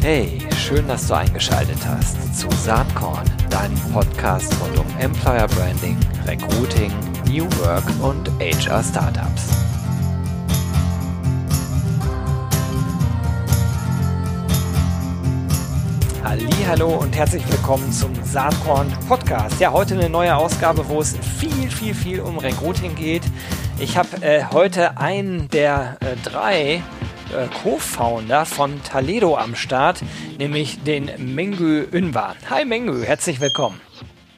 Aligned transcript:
Hey, 0.00 0.38
schön, 0.56 0.88
dass 0.88 1.06
du 1.06 1.14
eingeschaltet 1.14 1.78
hast 1.86 2.38
zu 2.38 2.48
Saatkorn, 2.50 3.24
deinem 3.50 3.78
Podcast 3.92 4.54
rund 4.60 4.78
um 4.78 4.98
Employer 4.98 5.46
Branding, 5.48 5.98
Recruiting, 6.26 6.92
New 7.26 7.44
Work 7.60 7.84
und 8.00 8.30
HR 8.40 8.82
Startups. 8.82 9.62
Hallo 16.72 16.88
und 16.88 17.14
herzlich 17.14 17.46
willkommen 17.50 17.92
zum 17.92 18.14
Saatkorn 18.24 18.90
Podcast. 19.06 19.60
Ja, 19.60 19.72
heute 19.72 19.92
eine 19.92 20.08
neue 20.08 20.34
Ausgabe, 20.34 20.88
wo 20.88 21.02
es 21.02 21.14
viel, 21.18 21.70
viel, 21.70 21.94
viel 21.94 22.20
um 22.20 22.38
Recruiting 22.38 22.94
geht. 22.94 23.24
Ich 23.78 23.98
habe 23.98 24.22
äh, 24.22 24.44
heute 24.52 24.96
einen 24.96 25.48
der 25.50 25.98
äh, 26.00 26.16
drei 26.24 26.82
äh, 27.32 27.48
Co-Founder 27.62 28.44
von 28.44 28.82
Taledo 28.82 29.36
am 29.36 29.54
Start, 29.54 30.02
nämlich 30.38 30.82
den 30.82 31.10
Mengü 31.34 31.86
Ünvar. 31.92 32.36
Hi 32.50 32.64
Mengü, 32.64 33.04
herzlich 33.04 33.40
willkommen. 33.40 33.80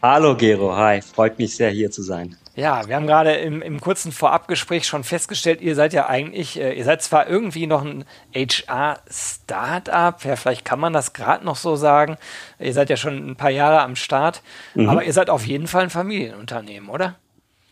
Hallo 0.00 0.36
Gero, 0.36 0.76
hi, 0.76 1.00
freut 1.02 1.38
mich 1.38 1.56
sehr 1.56 1.70
hier 1.70 1.90
zu 1.90 2.02
sein. 2.02 2.36
Ja, 2.56 2.86
wir 2.86 2.94
haben 2.94 3.06
gerade 3.06 3.32
im, 3.32 3.62
im 3.62 3.80
kurzen 3.80 4.12
Vorabgespräch 4.12 4.86
schon 4.86 5.02
festgestellt, 5.02 5.60
ihr 5.60 5.74
seid 5.74 5.92
ja 5.92 6.08
eigentlich, 6.08 6.60
äh, 6.60 6.72
ihr 6.74 6.84
seid 6.84 7.02
zwar 7.02 7.26
irgendwie 7.26 7.66
noch 7.66 7.84
ein 7.84 8.04
HR-Startup, 8.32 10.24
ja, 10.24 10.36
vielleicht 10.36 10.64
kann 10.64 10.78
man 10.78 10.92
das 10.92 11.14
gerade 11.14 11.44
noch 11.44 11.56
so 11.56 11.74
sagen. 11.74 12.16
Ihr 12.60 12.72
seid 12.72 12.90
ja 12.90 12.96
schon 12.96 13.30
ein 13.30 13.36
paar 13.36 13.50
Jahre 13.50 13.80
am 13.80 13.96
Start, 13.96 14.42
mhm. 14.74 14.88
aber 14.88 15.04
ihr 15.04 15.12
seid 15.12 15.30
auf 15.30 15.46
jeden 15.46 15.66
Fall 15.66 15.84
ein 15.84 15.90
Familienunternehmen, 15.90 16.88
oder? 16.90 17.16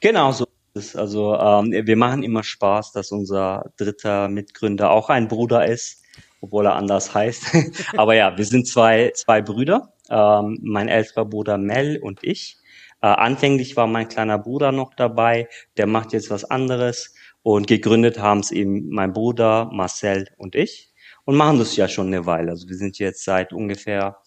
Genau 0.01 0.32
so 0.32 0.46
also 0.74 1.34
ähm, 1.36 1.72
wir 1.72 1.96
machen 1.96 2.22
immer 2.22 2.42
Spaß, 2.42 2.92
dass 2.92 3.12
unser 3.12 3.72
dritter 3.76 4.28
Mitgründer 4.28 4.90
auch 4.90 5.10
ein 5.10 5.28
Bruder 5.28 5.66
ist, 5.66 6.02
obwohl 6.40 6.66
er 6.66 6.76
anders 6.76 7.14
heißt. 7.14 7.45
Aber 7.96 8.14
ja, 8.14 8.37
wir 8.37 8.45
sind 8.45 8.66
zwei, 8.66 9.12
zwei 9.14 9.42
Brüder, 9.42 9.92
ähm, 10.09 10.59
mein 10.62 10.88
älterer 10.88 11.24
Bruder 11.24 11.59
Mel 11.59 11.98
und 12.02 12.20
ich. 12.23 12.56
Äh, 13.02 13.09
anfänglich 13.09 13.76
war 13.76 13.87
mein 13.87 14.09
kleiner 14.09 14.38
Bruder 14.38 14.73
noch 14.73 14.95
dabei, 14.95 15.48
der 15.76 15.87
macht 15.87 16.12
jetzt 16.12 16.30
was 16.30 16.45
anderes 16.45 17.14
und 17.42 17.66
gegründet 17.66 18.18
haben 18.18 18.40
es 18.40 18.51
eben 18.51 18.88
mein 18.88 19.12
Bruder, 19.12 19.68
Marcel 19.73 20.29
und 20.38 20.54
ich 20.54 20.92
und 21.24 21.36
machen 21.36 21.59
das 21.59 21.76
ja 21.76 21.88
schon 21.88 22.09
eine 22.09 22.26
Weile. 22.26 22.51
Also 22.51 22.68
wir 22.68 22.76
sind 22.76 22.98
jetzt 22.98 23.24
seit 23.24 23.52
ungefähr 23.52 24.18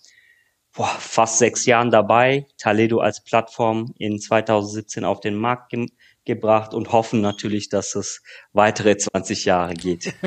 boah, 0.75 0.87
fast 0.99 1.39
sechs 1.39 1.65
Jahren 1.65 1.89
dabei, 1.89 2.45
Taledo 2.57 2.99
als 2.99 3.23
Plattform 3.23 3.93
in 3.97 4.19
2017 4.19 5.05
auf 5.05 5.21
den 5.21 5.35
Markt 5.35 5.69
gebracht 6.25 6.73
und 6.73 6.91
hoffen 6.91 7.21
natürlich, 7.21 7.69
dass 7.69 7.95
es 7.95 8.21
weitere 8.53 8.97
20 8.97 9.45
Jahre 9.45 9.73
geht. 9.73 10.13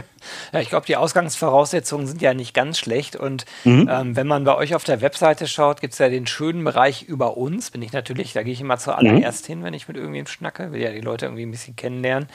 Ja, 0.52 0.60
ich 0.60 0.68
glaube, 0.68 0.86
die 0.86 0.96
Ausgangsvoraussetzungen 0.96 2.06
sind 2.06 2.20
ja 2.22 2.34
nicht 2.34 2.52
ganz 2.52 2.78
schlecht. 2.78 3.16
Und 3.16 3.44
mhm. 3.64 3.88
ähm, 3.90 4.16
wenn 4.16 4.26
man 4.26 4.44
bei 4.44 4.54
euch 4.54 4.74
auf 4.74 4.84
der 4.84 5.00
Webseite 5.00 5.46
schaut, 5.46 5.80
gibt 5.80 5.92
es 5.92 5.98
ja 5.98 6.08
den 6.08 6.26
schönen 6.26 6.64
Bereich 6.64 7.02
über 7.02 7.36
uns. 7.36 7.70
Bin 7.70 7.82
ich 7.82 7.92
natürlich, 7.92 8.32
da 8.32 8.42
gehe 8.42 8.52
ich 8.52 8.60
immer 8.60 8.78
zuallererst 8.78 9.44
mhm. 9.44 9.52
hin, 9.52 9.64
wenn 9.64 9.74
ich 9.74 9.88
mit 9.88 9.96
irgendwem 9.96 10.26
schnacke, 10.26 10.72
will 10.72 10.80
ja 10.80 10.90
die 10.90 11.00
Leute 11.00 11.26
irgendwie 11.26 11.44
ein 11.44 11.50
bisschen 11.50 11.76
kennenlernen. 11.76 12.28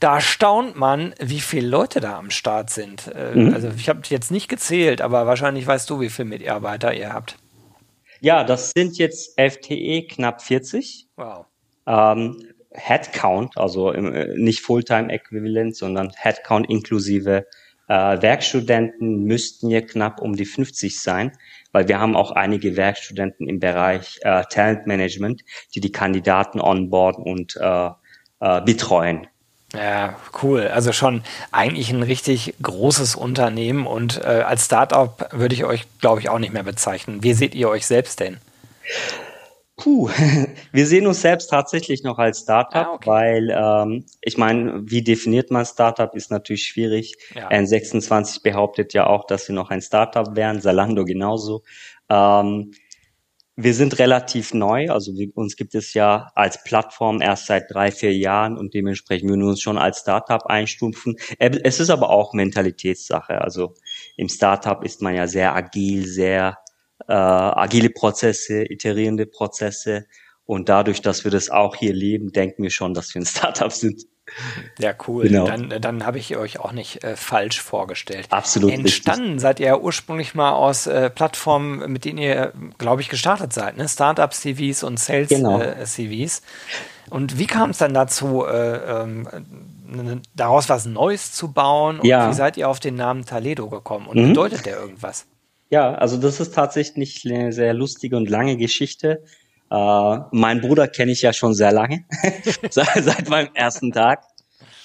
Da 0.00 0.20
staunt 0.20 0.76
man, 0.76 1.14
wie 1.20 1.40
viele 1.40 1.68
Leute 1.68 2.00
da 2.00 2.18
am 2.18 2.30
Start 2.30 2.70
sind. 2.70 3.10
Äh, 3.14 3.34
mhm. 3.34 3.54
Also 3.54 3.70
ich 3.76 3.88
habe 3.88 4.00
jetzt 4.08 4.30
nicht 4.30 4.48
gezählt, 4.48 5.00
aber 5.00 5.26
wahrscheinlich 5.26 5.66
weißt 5.66 5.88
du, 5.88 6.00
wie 6.00 6.10
viele 6.10 6.28
Mitarbeiter 6.28 6.92
ihr 6.92 7.12
habt. 7.12 7.36
Ja, 8.20 8.44
das 8.44 8.70
sind 8.74 8.98
jetzt 8.98 9.38
FTE 9.38 10.06
knapp 10.06 10.42
40. 10.42 11.08
Wow. 11.16 11.46
Ähm, 11.86 12.51
Headcount, 12.74 13.56
also 13.56 13.92
im, 13.92 14.14
äh, 14.14 14.36
nicht 14.36 14.60
Fulltime-Äquivalent, 14.60 15.76
sondern 15.76 16.12
Headcount 16.16 16.68
inklusive 16.68 17.46
äh, 17.88 18.22
Werkstudenten 18.22 19.24
müssten 19.24 19.68
hier 19.68 19.86
knapp 19.86 20.20
um 20.20 20.36
die 20.36 20.44
50 20.44 21.00
sein, 21.00 21.32
weil 21.72 21.88
wir 21.88 22.00
haben 22.00 22.16
auch 22.16 22.30
einige 22.30 22.76
Werkstudenten 22.76 23.48
im 23.48 23.60
Bereich 23.60 24.18
äh, 24.22 24.44
Talent 24.48 24.86
Management, 24.86 25.42
die 25.74 25.80
die 25.80 25.92
Kandidaten 25.92 26.60
onboarden 26.60 27.24
und 27.24 27.56
äh, 27.56 27.90
äh, 28.40 28.60
betreuen. 28.62 29.26
Ja, 29.74 30.16
cool. 30.42 30.68
Also 30.68 30.92
schon 30.92 31.22
eigentlich 31.50 31.90
ein 31.90 32.02
richtig 32.02 32.54
großes 32.60 33.14
Unternehmen 33.14 33.86
und 33.86 34.22
äh, 34.22 34.42
als 34.46 34.66
Startup 34.66 35.28
würde 35.32 35.54
ich 35.54 35.64
euch, 35.64 35.86
glaube 36.00 36.20
ich, 36.20 36.28
auch 36.28 36.38
nicht 36.38 36.52
mehr 36.52 36.62
bezeichnen. 36.62 37.22
Wie 37.22 37.32
seht 37.32 37.54
ihr 37.54 37.68
euch 37.68 37.86
selbst 37.86 38.20
denn? 38.20 38.38
Puh, 39.82 40.08
wir 40.72 40.86
sehen 40.86 41.08
uns 41.08 41.22
selbst 41.22 41.48
tatsächlich 41.48 42.04
noch 42.04 42.18
als 42.18 42.42
Startup, 42.42 42.86
ah, 42.86 42.92
okay. 42.92 43.10
weil 43.10 43.50
ähm, 43.50 44.04
ich 44.20 44.38
meine, 44.38 44.80
wie 44.84 45.02
definiert 45.02 45.50
man 45.50 45.66
Startup, 45.66 46.14
ist 46.14 46.30
natürlich 46.30 46.66
schwierig. 46.66 47.16
Ja. 47.34 47.48
N26 47.50 48.44
behauptet 48.44 48.92
ja 48.92 49.08
auch, 49.08 49.26
dass 49.26 49.46
sie 49.46 49.52
noch 49.52 49.70
ein 49.70 49.82
Startup 49.82 50.36
wären, 50.36 50.60
Salando 50.60 51.04
genauso. 51.04 51.64
Ähm, 52.08 52.70
wir 53.56 53.74
sind 53.74 53.98
relativ 53.98 54.54
neu, 54.54 54.88
also 54.88 55.14
wir, 55.16 55.36
uns 55.36 55.56
gibt 55.56 55.74
es 55.74 55.94
ja 55.94 56.30
als 56.36 56.62
Plattform 56.62 57.20
erst 57.20 57.46
seit 57.46 57.64
drei, 57.68 57.90
vier 57.90 58.16
Jahren 58.16 58.56
und 58.56 58.74
dementsprechend 58.74 59.28
würden 59.28 59.42
wir 59.42 59.48
uns 59.48 59.60
schon 59.60 59.78
als 59.78 59.98
Startup 59.98 60.46
einstufen. 60.46 61.16
Es 61.38 61.80
ist 61.80 61.90
aber 61.90 62.10
auch 62.10 62.34
Mentalitätssache. 62.34 63.40
Also 63.40 63.74
im 64.16 64.28
Startup 64.28 64.82
ist 64.84 65.02
man 65.02 65.16
ja 65.16 65.26
sehr 65.26 65.56
agil, 65.56 66.06
sehr 66.06 66.61
äh, 67.08 67.12
agile 67.12 67.90
Prozesse, 67.90 68.64
iterierende 68.64 69.26
Prozesse. 69.26 70.06
Und 70.44 70.68
dadurch, 70.68 71.00
dass 71.02 71.24
wir 71.24 71.30
das 71.30 71.50
auch 71.50 71.76
hier 71.76 71.92
leben, 71.92 72.32
denken 72.32 72.62
wir 72.62 72.70
schon, 72.70 72.94
dass 72.94 73.14
wir 73.14 73.22
ein 73.22 73.26
Startup 73.26 73.72
sind. 73.72 74.02
Ja, 74.78 74.94
cool. 75.06 75.24
Genau. 75.24 75.46
Dann, 75.46 75.68
dann 75.80 76.06
habe 76.06 76.18
ich 76.18 76.36
euch 76.36 76.60
auch 76.60 76.72
nicht 76.72 77.04
äh, 77.04 77.16
falsch 77.16 77.60
vorgestellt. 77.60 78.26
Absolut. 78.30 78.72
Entstanden 78.72 79.24
richtig. 79.24 79.40
seid 79.40 79.60
ihr 79.60 79.66
ja 79.66 79.78
ursprünglich 79.78 80.34
mal 80.34 80.52
aus 80.52 80.86
äh, 80.86 81.10
Plattformen, 81.10 81.92
mit 81.92 82.04
denen 82.04 82.18
ihr, 82.18 82.52
glaube 82.78 83.02
ich, 83.02 83.08
gestartet 83.08 83.52
seid, 83.52 83.76
ne? 83.76 83.88
Startup-CVs 83.88 84.84
und 84.84 84.98
Sales-CVs. 84.98 85.36
Genau. 85.98 87.16
und 87.16 87.38
wie 87.38 87.46
kam 87.46 87.70
es 87.70 87.78
dann 87.78 87.94
dazu, 87.94 88.46
äh, 88.46 89.02
ähm, 89.02 89.28
daraus 90.34 90.68
was 90.68 90.86
Neues 90.86 91.32
zu 91.32 91.52
bauen? 91.52 92.00
Und 92.00 92.06
ja. 92.06 92.30
wie 92.30 92.34
seid 92.34 92.56
ihr 92.56 92.68
auf 92.68 92.80
den 92.80 92.94
Namen 92.94 93.26
Taledo 93.26 93.68
gekommen? 93.68 94.06
Und 94.06 94.18
mhm. 94.18 94.28
bedeutet 94.28 94.66
der 94.66 94.78
irgendwas? 94.78 95.26
Ja, 95.72 95.94
also 95.94 96.18
das 96.18 96.38
ist 96.38 96.54
tatsächlich 96.54 97.24
eine 97.24 97.50
sehr 97.50 97.72
lustige 97.72 98.18
und 98.18 98.28
lange 98.28 98.58
Geschichte. 98.58 99.24
Äh, 99.70 100.18
mein 100.30 100.60
Bruder 100.60 100.86
kenne 100.86 101.12
ich 101.12 101.22
ja 101.22 101.32
schon 101.32 101.54
sehr 101.54 101.72
lange, 101.72 102.04
seit, 102.70 103.30
meinem 103.30 103.48
ersten 103.54 103.90
Tag. 103.90 104.22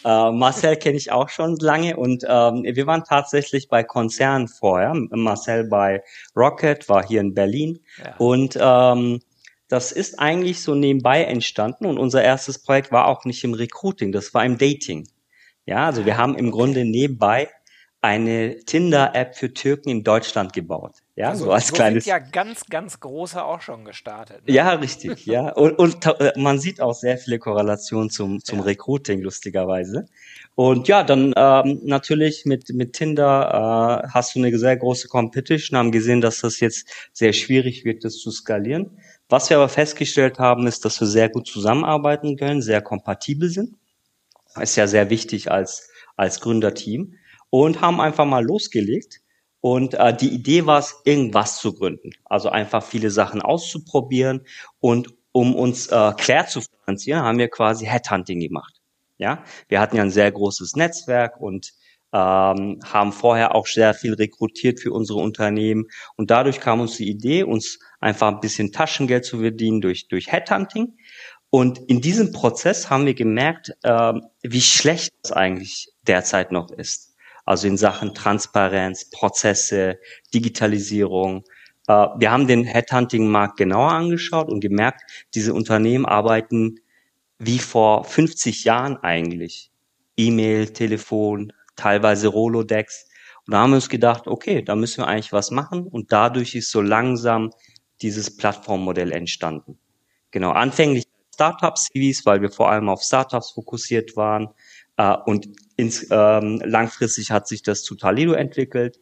Äh, 0.05 0.31
Marcel 0.31 0.77
kenne 0.77 0.95
ich 0.95 1.11
auch 1.11 1.27
schon 1.27 1.57
lange 1.57 1.97
und 1.97 2.23
ähm, 2.25 2.63
wir 2.63 2.87
waren 2.87 3.03
tatsächlich 3.03 3.67
bei 3.67 3.83
Konzernen 3.83 4.47
vorher. 4.47 4.93
Marcel 4.93 5.65
bei 5.65 6.03
Rocket 6.37 6.87
war 6.87 7.05
hier 7.05 7.19
in 7.19 7.33
Berlin 7.33 7.81
ja. 8.01 8.15
und 8.15 8.57
ähm, 8.57 9.19
das 9.67 9.91
ist 9.91 10.17
eigentlich 10.19 10.63
so 10.63 10.73
nebenbei 10.73 11.25
entstanden 11.25 11.85
und 11.85 11.97
unser 11.97 12.23
erstes 12.23 12.63
Projekt 12.63 12.93
war 12.93 13.07
auch 13.07 13.25
nicht 13.25 13.43
im 13.43 13.53
Recruiting, 13.53 14.13
das 14.13 14.33
war 14.33 14.45
im 14.45 14.57
Dating. 14.57 15.05
Ja, 15.65 15.85
also 15.87 16.05
wir 16.05 16.15
haben 16.15 16.37
im 16.37 16.49
Grunde 16.49 16.85
nebenbei 16.85 17.49
eine 18.01 18.57
Tinder-App 18.59 19.35
für 19.35 19.53
Türken 19.53 19.89
in 19.89 20.03
Deutschland 20.03 20.53
gebaut. 20.53 20.97
Ja, 21.15 21.29
also, 21.29 21.45
so 21.45 21.51
als 21.51 21.67
so 21.67 21.73
kleines. 21.73 22.03
Sind 22.03 22.11
ja 22.11 22.19
ganz, 22.19 22.67
ganz 22.67 22.99
große 22.99 23.43
auch 23.43 23.61
schon 23.61 23.85
gestartet. 23.85 24.47
Ne? 24.47 24.53
Ja, 24.53 24.73
richtig, 24.73 25.25
ja. 25.25 25.51
Und, 25.55 25.79
und 25.79 26.05
äh, 26.05 26.31
man 26.37 26.59
sieht 26.59 26.79
auch 26.79 26.93
sehr 26.93 27.17
viele 27.17 27.39
Korrelationen 27.39 28.11
zum, 28.11 28.43
zum 28.43 28.59
ja. 28.59 28.65
Recruiting, 28.65 29.21
lustigerweise. 29.21 30.05
Und 30.53 30.87
ja, 30.87 31.03
dann 31.03 31.33
ähm, 31.35 31.81
natürlich 31.83 32.45
mit, 32.45 32.69
mit 32.69 32.93
Tinder 32.93 34.03
äh, 34.05 34.07
hast 34.09 34.35
du 34.35 34.39
eine 34.39 34.55
sehr 34.57 34.77
große 34.77 35.07
Competition, 35.07 35.77
haben 35.77 35.91
gesehen, 35.91 36.21
dass 36.21 36.41
das 36.41 36.59
jetzt 36.59 36.87
sehr 37.13 37.33
schwierig 37.33 37.83
wird, 37.83 38.05
das 38.05 38.17
zu 38.17 38.29
skalieren. 38.29 38.99
Was 39.27 39.49
wir 39.49 39.57
aber 39.57 39.69
festgestellt 39.69 40.37
haben, 40.37 40.67
ist, 40.67 40.85
dass 40.85 41.01
wir 41.01 41.07
sehr 41.07 41.29
gut 41.29 41.47
zusammenarbeiten 41.47 42.37
können, 42.37 42.61
sehr 42.61 42.81
kompatibel 42.81 43.49
sind. 43.49 43.75
Ist 44.61 44.75
ja 44.75 44.85
sehr 44.87 45.09
wichtig 45.09 45.51
als, 45.51 45.89
als 46.15 46.39
Gründerteam 46.41 47.15
und 47.49 47.81
haben 47.81 48.01
einfach 48.01 48.25
mal 48.25 48.43
losgelegt. 48.43 49.21
Und 49.61 49.95
äh, 49.95 50.15
die 50.15 50.29
Idee 50.29 50.65
war 50.65 50.79
es, 50.79 51.01
irgendwas 51.03 51.57
zu 51.59 51.73
gründen. 51.73 52.11
Also 52.25 52.49
einfach 52.49 52.83
viele 52.83 53.09
Sachen 53.09 53.41
auszuprobieren. 53.41 54.45
Und 54.79 55.09
um 55.31 55.55
uns 55.55 55.87
äh, 55.87 56.13
quer 56.17 56.47
zu 56.47 56.61
finanzieren, 56.61 57.21
haben 57.21 57.37
wir 57.37 57.49
quasi 57.49 57.85
Headhunting 57.85 58.39
gemacht. 58.39 58.81
Ja, 59.17 59.43
wir 59.67 59.79
hatten 59.79 59.95
ja 59.95 60.03
ein 60.03 60.11
sehr 60.11 60.31
großes 60.31 60.75
Netzwerk 60.75 61.41
und 61.41 61.73
ähm, 62.13 62.79
haben 62.85 63.11
vorher 63.11 63.55
auch 63.55 63.65
sehr 63.65 63.93
viel 63.93 64.13
rekrutiert 64.13 64.79
für 64.79 64.91
unsere 64.93 65.19
Unternehmen. 65.19 65.87
Und 66.15 66.29
dadurch 66.29 66.59
kam 66.59 66.79
uns 66.79 66.97
die 66.97 67.09
Idee, 67.09 67.43
uns 67.43 67.79
einfach 67.99 68.27
ein 68.27 68.39
bisschen 68.39 68.71
Taschengeld 68.71 69.25
zu 69.25 69.39
verdienen 69.39 69.81
durch, 69.81 70.07
durch 70.07 70.31
Headhunting. 70.31 70.97
Und 71.49 71.79
in 71.87 72.01
diesem 72.01 72.31
Prozess 72.31 72.89
haben 72.89 73.05
wir 73.05 73.15
gemerkt, 73.15 73.75
äh, 73.81 74.13
wie 74.43 74.61
schlecht 74.61 75.13
es 75.23 75.31
eigentlich 75.31 75.89
derzeit 76.05 76.51
noch 76.51 76.71
ist 76.71 77.06
also 77.47 77.65
in 77.65 77.77
Sachen 77.77 78.13
Transparenz, 78.13 79.09
Prozesse, 79.09 79.99
Digitalisierung. 80.33 81.45
Äh, 81.87 81.93
wir 82.17 82.29
haben 82.29 82.45
den 82.45 82.65
Headhunting-Markt 82.65 83.55
genauer 83.55 83.93
angeschaut 83.93 84.49
und 84.49 84.59
gemerkt, 84.59 85.01
diese 85.33 85.53
Unternehmen 85.53 86.05
arbeiten 86.05 86.81
wie 87.39 87.59
vor 87.59 88.03
50 88.03 88.65
Jahren 88.65 88.97
eigentlich. 88.97 89.71
E-Mail, 90.17 90.67
Telefon, 90.73 91.53
teilweise 91.77 92.27
Rolodex. 92.27 93.07
Und 93.45 93.53
da 93.53 93.59
haben 93.59 93.71
wir 93.71 93.75
uns 93.75 93.87
gedacht, 93.87 94.27
okay, 94.27 94.61
da 94.61 94.75
müssen 94.75 95.03
wir 95.03 95.07
eigentlich 95.07 95.31
was 95.31 95.49
machen. 95.49 95.87
Und 95.87 96.11
dadurch 96.11 96.53
ist 96.53 96.69
so 96.69 96.81
langsam 96.81 97.51
dieses 98.01 98.35
Plattformmodell 98.35 99.13
entstanden. 99.13 99.79
Genau, 100.31 100.51
anfänglich 100.51 101.05
Startup-CVs, 101.33 102.25
weil 102.25 102.41
wir 102.41 102.51
vor 102.51 102.69
allem 102.69 102.89
auf 102.89 103.03
Startups 103.03 103.51
fokussiert 103.51 104.17
waren. 104.17 104.49
Äh, 104.97 105.15
und 105.25 105.47
ins, 105.77 106.07
ähm, 106.11 106.61
langfristig 106.65 107.31
hat 107.31 107.47
sich 107.47 107.63
das 107.63 107.83
zu 107.83 107.95
Talido 107.95 108.33
entwickelt. 108.33 108.99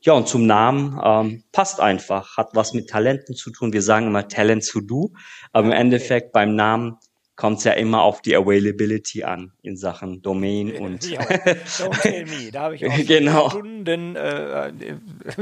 Ja, 0.00 0.14
und 0.14 0.26
zum 0.26 0.46
Namen 0.46 0.98
ähm, 1.04 1.44
passt 1.52 1.78
einfach, 1.78 2.36
hat 2.36 2.50
was 2.54 2.72
mit 2.72 2.88
Talenten 2.88 3.36
zu 3.36 3.50
tun. 3.50 3.72
Wir 3.72 3.82
sagen 3.82 4.06
immer 4.06 4.26
Talent 4.26 4.66
to 4.66 4.80
do, 4.80 5.12
aber 5.52 5.66
im 5.66 5.72
Endeffekt 5.72 6.32
beim 6.32 6.56
Namen 6.56 6.96
kommt 7.36 7.58
es 7.58 7.64
ja 7.64 7.72
immer 7.72 8.02
auf 8.02 8.20
die 8.20 8.36
Availability 8.36 9.24
an 9.24 9.52
in 9.62 9.76
Sachen 9.76 10.20
Domain 10.20 10.76
und 10.76 11.08
ja, 11.08 11.20
don't 11.22 12.02
tell 12.02 12.24
me, 12.26 12.50
da 12.52 12.62
habe 12.62 12.74
ich 12.74 12.86
auch 12.86 12.96
genau. 13.06 13.48
Stunden 13.50 14.16
äh, 14.16 14.72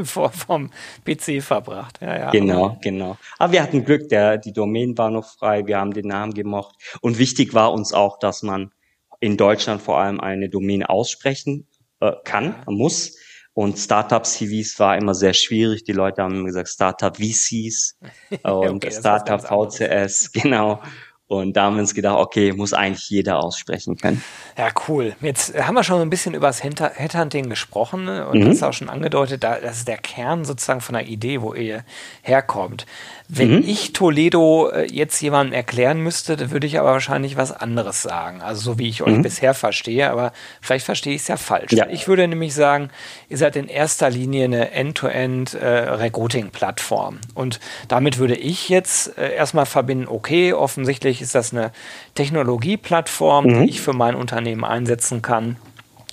vor, 0.04 0.30
vom 0.30 0.70
PC 1.04 1.42
verbracht. 1.42 1.98
Ja, 2.00 2.18
ja. 2.18 2.30
Genau, 2.30 2.78
genau. 2.80 3.16
Aber 3.38 3.52
wir 3.52 3.62
hatten 3.62 3.84
Glück, 3.84 4.08
der, 4.08 4.38
die 4.38 4.52
Domain 4.52 4.96
war 4.96 5.10
noch 5.10 5.26
frei, 5.26 5.66
wir 5.66 5.78
haben 5.78 5.92
den 5.92 6.06
Namen 6.06 6.32
gemocht 6.32 6.76
und 7.00 7.18
wichtig 7.18 7.54
war 7.54 7.72
uns 7.72 7.92
auch, 7.92 8.18
dass 8.18 8.42
man 8.42 8.72
in 9.20 9.36
Deutschland 9.36 9.80
vor 9.82 9.98
allem 9.98 10.20
eine 10.20 10.48
Domain 10.48 10.84
aussprechen 10.84 11.66
äh, 12.00 12.12
kann, 12.24 12.62
muss. 12.66 13.16
Und 13.52 13.78
Startup-CVs 13.78 14.78
war 14.78 14.96
immer 14.96 15.14
sehr 15.14 15.34
schwierig. 15.34 15.84
Die 15.84 15.92
Leute 15.92 16.22
haben 16.22 16.46
gesagt 16.46 16.68
Startup-VCs 16.68 17.98
und 18.42 18.84
okay, 18.84 18.90
Startup 18.90 19.40
VCS, 19.40 20.32
genau. 20.32 20.80
Und 21.26 21.56
da 21.56 21.66
haben 21.66 21.76
wir 21.76 21.82
uns 21.82 21.94
gedacht, 21.94 22.18
okay, 22.18 22.52
muss 22.52 22.72
eigentlich 22.72 23.08
jeder 23.08 23.38
aussprechen 23.38 23.96
können. 23.96 24.20
Ja, 24.58 24.68
cool. 24.88 25.14
Jetzt 25.20 25.56
haben 25.56 25.76
wir 25.76 25.84
schon 25.84 26.00
ein 26.00 26.10
bisschen 26.10 26.34
über 26.34 26.48
das 26.48 26.64
Headhunting 26.64 27.48
gesprochen 27.48 28.04
ne? 28.04 28.26
und 28.26 28.40
mhm. 28.40 28.46
das 28.46 28.64
auch 28.64 28.72
schon 28.72 28.88
angedeutet, 28.88 29.44
das 29.44 29.76
ist 29.76 29.86
der 29.86 29.98
Kern 29.98 30.44
sozusagen 30.44 30.80
von 30.80 30.94
der 30.94 31.06
Idee, 31.06 31.40
wo 31.40 31.54
ihr 31.54 31.84
herkommt. 32.22 32.84
Wenn 33.32 33.56
mhm. 33.56 33.64
ich 33.64 33.92
Toledo 33.92 34.70
äh, 34.70 34.86
jetzt 34.90 35.20
jemandem 35.20 35.54
erklären 35.54 36.00
müsste, 36.00 36.36
dann 36.36 36.50
würde 36.50 36.66
ich 36.66 36.80
aber 36.80 36.90
wahrscheinlich 36.92 37.36
was 37.36 37.52
anderes 37.52 38.02
sagen. 38.02 38.42
Also 38.42 38.72
so 38.72 38.78
wie 38.78 38.88
ich 38.88 39.02
euch 39.02 39.18
mhm. 39.18 39.22
bisher 39.22 39.54
verstehe, 39.54 40.10
aber 40.10 40.32
vielleicht 40.60 40.84
verstehe 40.84 41.14
ich 41.14 41.22
es 41.22 41.28
ja 41.28 41.36
falsch. 41.36 41.72
Ja. 41.72 41.86
Ich 41.88 42.08
würde 42.08 42.26
nämlich 42.26 42.54
sagen, 42.54 42.90
ihr 43.28 43.38
seid 43.38 43.54
in 43.54 43.68
erster 43.68 44.10
Linie 44.10 44.46
eine 44.46 44.72
End-to-End 44.72 45.54
äh, 45.54 45.66
Recruiting-Plattform. 45.66 47.20
Und 47.34 47.60
damit 47.86 48.18
würde 48.18 48.34
ich 48.34 48.68
jetzt 48.68 49.16
äh, 49.16 49.34
erstmal 49.34 49.66
verbinden, 49.66 50.08
okay, 50.08 50.52
offensichtlich 50.52 51.22
ist 51.22 51.34
das 51.34 51.52
eine 51.52 51.70
Technologieplattform, 52.16 53.44
mhm. 53.44 53.62
die 53.62 53.70
ich 53.70 53.80
für 53.80 53.92
mein 53.92 54.16
Unternehmen 54.16 54.64
einsetzen 54.64 55.22
kann 55.22 55.56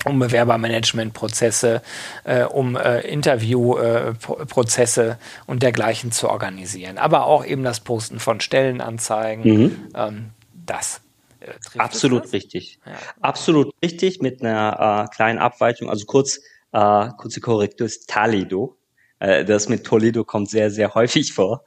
um 0.06 0.20
Bewerbermanagementprozesse, 0.20 1.82
äh, 2.24 2.44
um 2.44 2.76
äh, 2.76 3.02
Interviewprozesse 3.02 5.10
äh, 5.10 5.16
und 5.48 5.64
dergleichen 5.64 6.12
zu 6.12 6.30
organisieren. 6.30 6.98
Aber 6.98 7.26
auch 7.26 7.46
eben 7.46 7.64
das 7.64 7.80
Posten 7.80 8.20
von 8.20 8.40
Stellenanzeigen, 8.40 9.44
mhm. 9.44 9.88
ähm, 9.96 10.26
das. 10.54 11.02
Äh, 11.40 11.80
Absolut 11.80 12.26
das? 12.26 12.34
richtig. 12.34 12.80
Ja. 12.86 12.94
Absolut 13.22 13.74
richtig 13.84 14.22
mit 14.22 14.42
einer 14.42 15.06
äh, 15.06 15.16
kleinen 15.16 15.40
Abweichung. 15.40 15.90
Also 15.90 16.06
kurz, 16.06 16.40
äh, 16.72 17.08
kurze 17.18 17.42
Korrektur 17.42 17.88
ist 17.88 18.10
Toledo. 18.10 18.78
das 19.20 19.68
mit 19.68 19.84
Toledo 19.84 20.24
kommt 20.24 20.50
sehr, 20.50 20.70
sehr 20.70 20.94
häufig 20.94 21.34
vor. 21.34 21.64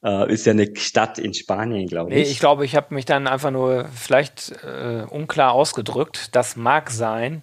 Uh, 0.00 0.26
ist 0.26 0.46
ja 0.46 0.52
eine 0.52 0.76
Stadt 0.76 1.18
in 1.18 1.34
Spanien, 1.34 1.88
glaube 1.88 2.10
ich. 2.10 2.16
Nee, 2.16 2.30
ich 2.30 2.38
glaube, 2.38 2.64
ich 2.64 2.76
habe 2.76 2.94
mich 2.94 3.04
dann 3.04 3.26
einfach 3.26 3.50
nur 3.50 3.86
vielleicht 3.86 4.52
äh, 4.62 5.04
unklar 5.10 5.52
ausgedrückt. 5.52 6.36
Das 6.36 6.54
mag 6.54 6.90
sein. 6.90 7.42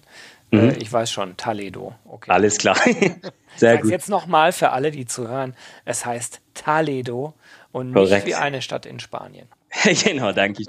Äh, 0.50 0.56
mhm. 0.56 0.70
Äh, 0.70 0.76
ich 0.78 0.90
weiß 0.90 1.10
schon, 1.10 1.36
Toledo. 1.36 1.94
Okay. 2.06 2.30
Alles 2.30 2.56
klar. 2.56 2.76
Sehr 3.56 3.72
Sag's 3.72 3.82
gut. 3.82 3.90
Jetzt 3.90 4.08
nochmal 4.08 4.52
für 4.52 4.70
alle, 4.70 4.90
die 4.90 5.04
zuhören. 5.04 5.54
Es 5.84 6.06
heißt 6.06 6.40
Toledo 6.54 7.34
und 7.72 7.92
Korrekt. 7.92 8.24
nicht 8.24 8.26
wie 8.26 8.34
eine 8.34 8.62
Stadt 8.62 8.86
in 8.86 9.00
Spanien. 9.00 9.48
genau, 10.04 10.32
danke. 10.32 10.64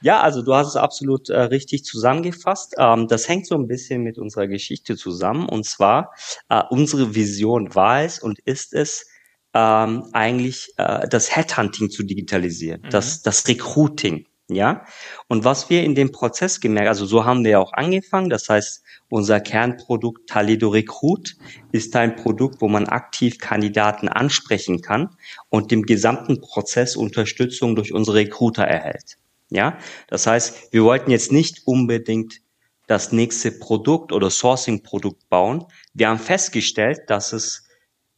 Ja, 0.00 0.20
also 0.20 0.42
du 0.42 0.54
hast 0.54 0.68
es 0.68 0.76
absolut 0.76 1.30
äh, 1.30 1.38
richtig 1.38 1.84
zusammengefasst. 1.84 2.74
Ähm, 2.78 3.06
das 3.06 3.28
hängt 3.28 3.46
so 3.46 3.54
ein 3.54 3.68
bisschen 3.68 4.02
mit 4.02 4.18
unserer 4.18 4.48
Geschichte 4.48 4.96
zusammen. 4.96 5.48
Und 5.48 5.64
zwar, 5.64 6.12
äh, 6.48 6.62
unsere 6.70 7.14
Vision 7.14 7.74
war 7.76 8.02
es 8.02 8.18
und 8.18 8.40
ist 8.40 8.74
es, 8.74 9.06
ähm, 9.54 10.04
eigentlich 10.12 10.72
äh, 10.76 11.08
das 11.08 11.34
Headhunting 11.34 11.90
zu 11.90 12.02
digitalisieren, 12.02 12.82
mhm. 12.82 12.90
das, 12.90 13.22
das 13.22 13.46
Recruiting. 13.48 14.26
Ja, 14.48 14.84
und 15.28 15.44
was 15.44 15.70
wir 15.70 15.82
in 15.82 15.94
dem 15.94 16.12
Prozess 16.12 16.60
gemerkt, 16.60 16.88
also 16.88 17.06
so 17.06 17.24
haben 17.24 17.42
wir 17.44 17.58
auch 17.58 17.72
angefangen. 17.72 18.28
Das 18.28 18.48
heißt, 18.50 18.82
unser 19.08 19.40
Kernprodukt 19.40 20.28
Talido 20.28 20.68
Recruit 20.68 21.36
ist 21.70 21.94
ein 21.96 22.16
Produkt, 22.16 22.60
wo 22.60 22.68
man 22.68 22.86
aktiv 22.86 23.38
Kandidaten 23.38 24.08
ansprechen 24.08 24.82
kann 24.82 25.16
und 25.48 25.70
dem 25.70 25.84
gesamten 25.84 26.40
Prozess 26.40 26.96
Unterstützung 26.96 27.76
durch 27.76 27.94
unsere 27.94 28.18
Recruiter 28.18 28.64
erhält. 28.64 29.16
Ja, 29.48 29.78
das 30.08 30.26
heißt, 30.26 30.72
wir 30.72 30.84
wollten 30.84 31.10
jetzt 31.10 31.30
nicht 31.30 31.66
unbedingt 31.66 32.40
das 32.86 33.12
nächste 33.12 33.52
Produkt 33.52 34.12
oder 34.12 34.28
Sourcing-Produkt 34.28 35.28
bauen. 35.28 35.64
Wir 35.94 36.08
haben 36.08 36.18
festgestellt, 36.18 37.02
dass 37.06 37.32
es 37.32 37.64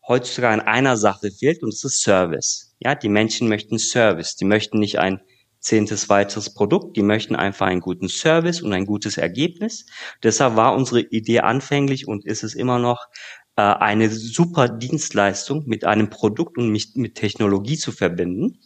heutzutage 0.06 0.48
an 0.48 0.60
einer 0.60 0.96
Sache 0.96 1.30
fehlt 1.30 1.62
und 1.62 1.72
das 1.72 1.84
ist 1.84 2.02
Service. 2.02 2.74
Ja, 2.78 2.94
die 2.94 3.08
Menschen 3.08 3.48
möchten 3.48 3.78
Service. 3.78 4.36
Die 4.36 4.44
möchten 4.44 4.78
nicht 4.78 4.98
ein 4.98 5.20
zehntes 5.60 6.08
weiteres 6.08 6.52
Produkt. 6.52 6.96
Die 6.96 7.02
möchten 7.02 7.36
einfach 7.36 7.66
einen 7.66 7.80
guten 7.80 8.08
Service 8.08 8.60
und 8.60 8.72
ein 8.72 8.84
gutes 8.84 9.16
Ergebnis. 9.16 9.86
Deshalb 10.22 10.56
war 10.56 10.74
unsere 10.74 11.00
Idee 11.00 11.40
anfänglich 11.40 12.06
und 12.06 12.26
ist 12.26 12.44
es 12.44 12.54
immer 12.54 12.78
noch, 12.78 13.06
äh, 13.56 13.62
eine 13.62 14.10
super 14.10 14.68
Dienstleistung 14.68 15.64
mit 15.66 15.84
einem 15.84 16.10
Produkt 16.10 16.58
und 16.58 16.70
mit, 16.70 16.96
mit 16.96 17.14
Technologie 17.14 17.78
zu 17.78 17.92
verbinden. 17.92 18.58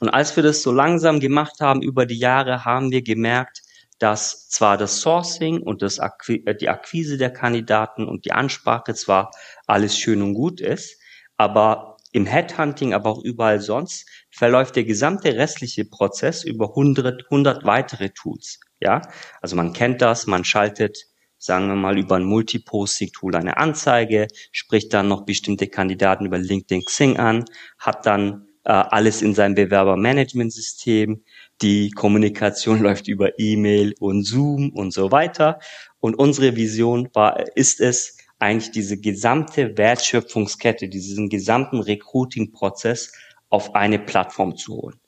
Und 0.00 0.08
als 0.08 0.36
wir 0.36 0.42
das 0.42 0.62
so 0.62 0.72
langsam 0.72 1.20
gemacht 1.20 1.60
haben 1.60 1.82
über 1.82 2.06
die 2.06 2.18
Jahre, 2.18 2.64
haben 2.64 2.90
wir 2.90 3.02
gemerkt, 3.02 3.62
dass 3.98 4.48
zwar 4.48 4.76
das 4.76 5.00
Sourcing 5.00 5.62
und 5.62 5.82
das 5.82 5.98
Akqu 5.98 6.40
äh, 6.46 6.54
die 6.54 6.68
Akquise 6.68 7.18
der 7.18 7.32
Kandidaten 7.32 8.06
und 8.06 8.24
die 8.24 8.32
Ansprache 8.32 8.94
zwar 8.94 9.30
alles 9.66 9.98
schön 9.98 10.22
und 10.22 10.34
gut 10.34 10.60
ist, 10.60 11.00
aber 11.36 11.96
im 12.12 12.26
Headhunting, 12.26 12.94
aber 12.94 13.10
auch 13.10 13.22
überall 13.22 13.60
sonst, 13.60 14.08
verläuft 14.30 14.76
der 14.76 14.84
gesamte 14.84 15.36
restliche 15.36 15.84
Prozess 15.84 16.44
über 16.44 16.70
100, 16.70 17.24
100 17.24 17.64
weitere 17.64 18.10
Tools. 18.10 18.60
Ja, 18.80 19.02
also 19.40 19.56
man 19.56 19.72
kennt 19.72 20.00
das, 20.00 20.26
man 20.26 20.44
schaltet, 20.44 21.06
sagen 21.36 21.68
wir 21.68 21.74
mal, 21.74 21.98
über 21.98 22.16
ein 22.16 22.24
Multiposting-Tool 22.24 23.34
eine 23.36 23.56
Anzeige, 23.56 24.28
spricht 24.52 24.94
dann 24.94 25.08
noch 25.08 25.24
bestimmte 25.24 25.68
Kandidaten 25.68 26.26
über 26.26 26.38
LinkedIn 26.38 26.84
Xing 26.84 27.18
an, 27.18 27.44
hat 27.78 28.06
dann 28.06 28.48
äh, 28.64 28.72
alles 28.72 29.22
in 29.22 29.34
seinem 29.34 29.54
Bewerbermanagementsystem, 29.54 31.24
die 31.62 31.90
Kommunikation 31.90 32.80
läuft 32.82 33.08
über 33.08 33.38
E-Mail 33.38 33.94
und 34.00 34.24
Zoom 34.24 34.70
und 34.70 34.92
so 34.92 35.10
weiter. 35.10 35.58
Und 36.00 36.14
unsere 36.14 36.56
Vision 36.56 37.08
war, 37.12 37.56
ist 37.56 37.80
es, 37.80 38.16
eigentlich 38.38 38.70
diese 38.70 38.98
gesamte 38.98 39.76
Wertschöpfungskette, 39.76 40.88
diesen 40.88 41.28
gesamten 41.28 41.80
Recruiting-Prozess 41.80 43.12
auf 43.48 43.74
eine 43.74 43.98
Plattform 43.98 44.56
zu 44.56 44.76
holen. 44.76 45.00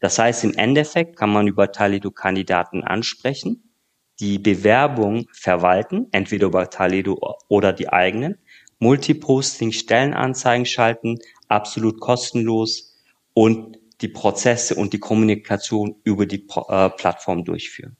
Das 0.00 0.18
heißt, 0.18 0.44
im 0.44 0.54
Endeffekt 0.54 1.16
kann 1.16 1.30
man 1.30 1.48
über 1.48 1.72
Talido 1.72 2.10
Kandidaten 2.10 2.84
ansprechen, 2.84 3.72
die 4.20 4.38
Bewerbung 4.38 5.26
verwalten, 5.32 6.06
entweder 6.12 6.46
über 6.46 6.70
Talido 6.70 7.36
oder 7.48 7.72
die 7.72 7.88
eigenen, 7.88 8.38
Multiposting, 8.78 9.72
Stellenanzeigen 9.72 10.66
schalten, 10.66 11.18
absolut 11.48 12.00
kostenlos 12.00 12.96
und 13.34 13.77
die 14.00 14.08
Prozesse 14.08 14.74
und 14.74 14.92
die 14.92 15.00
Kommunikation 15.00 15.96
über 16.04 16.26
die 16.26 16.46
äh, 16.68 16.90
Plattform 16.90 17.44
durchführen. 17.44 17.96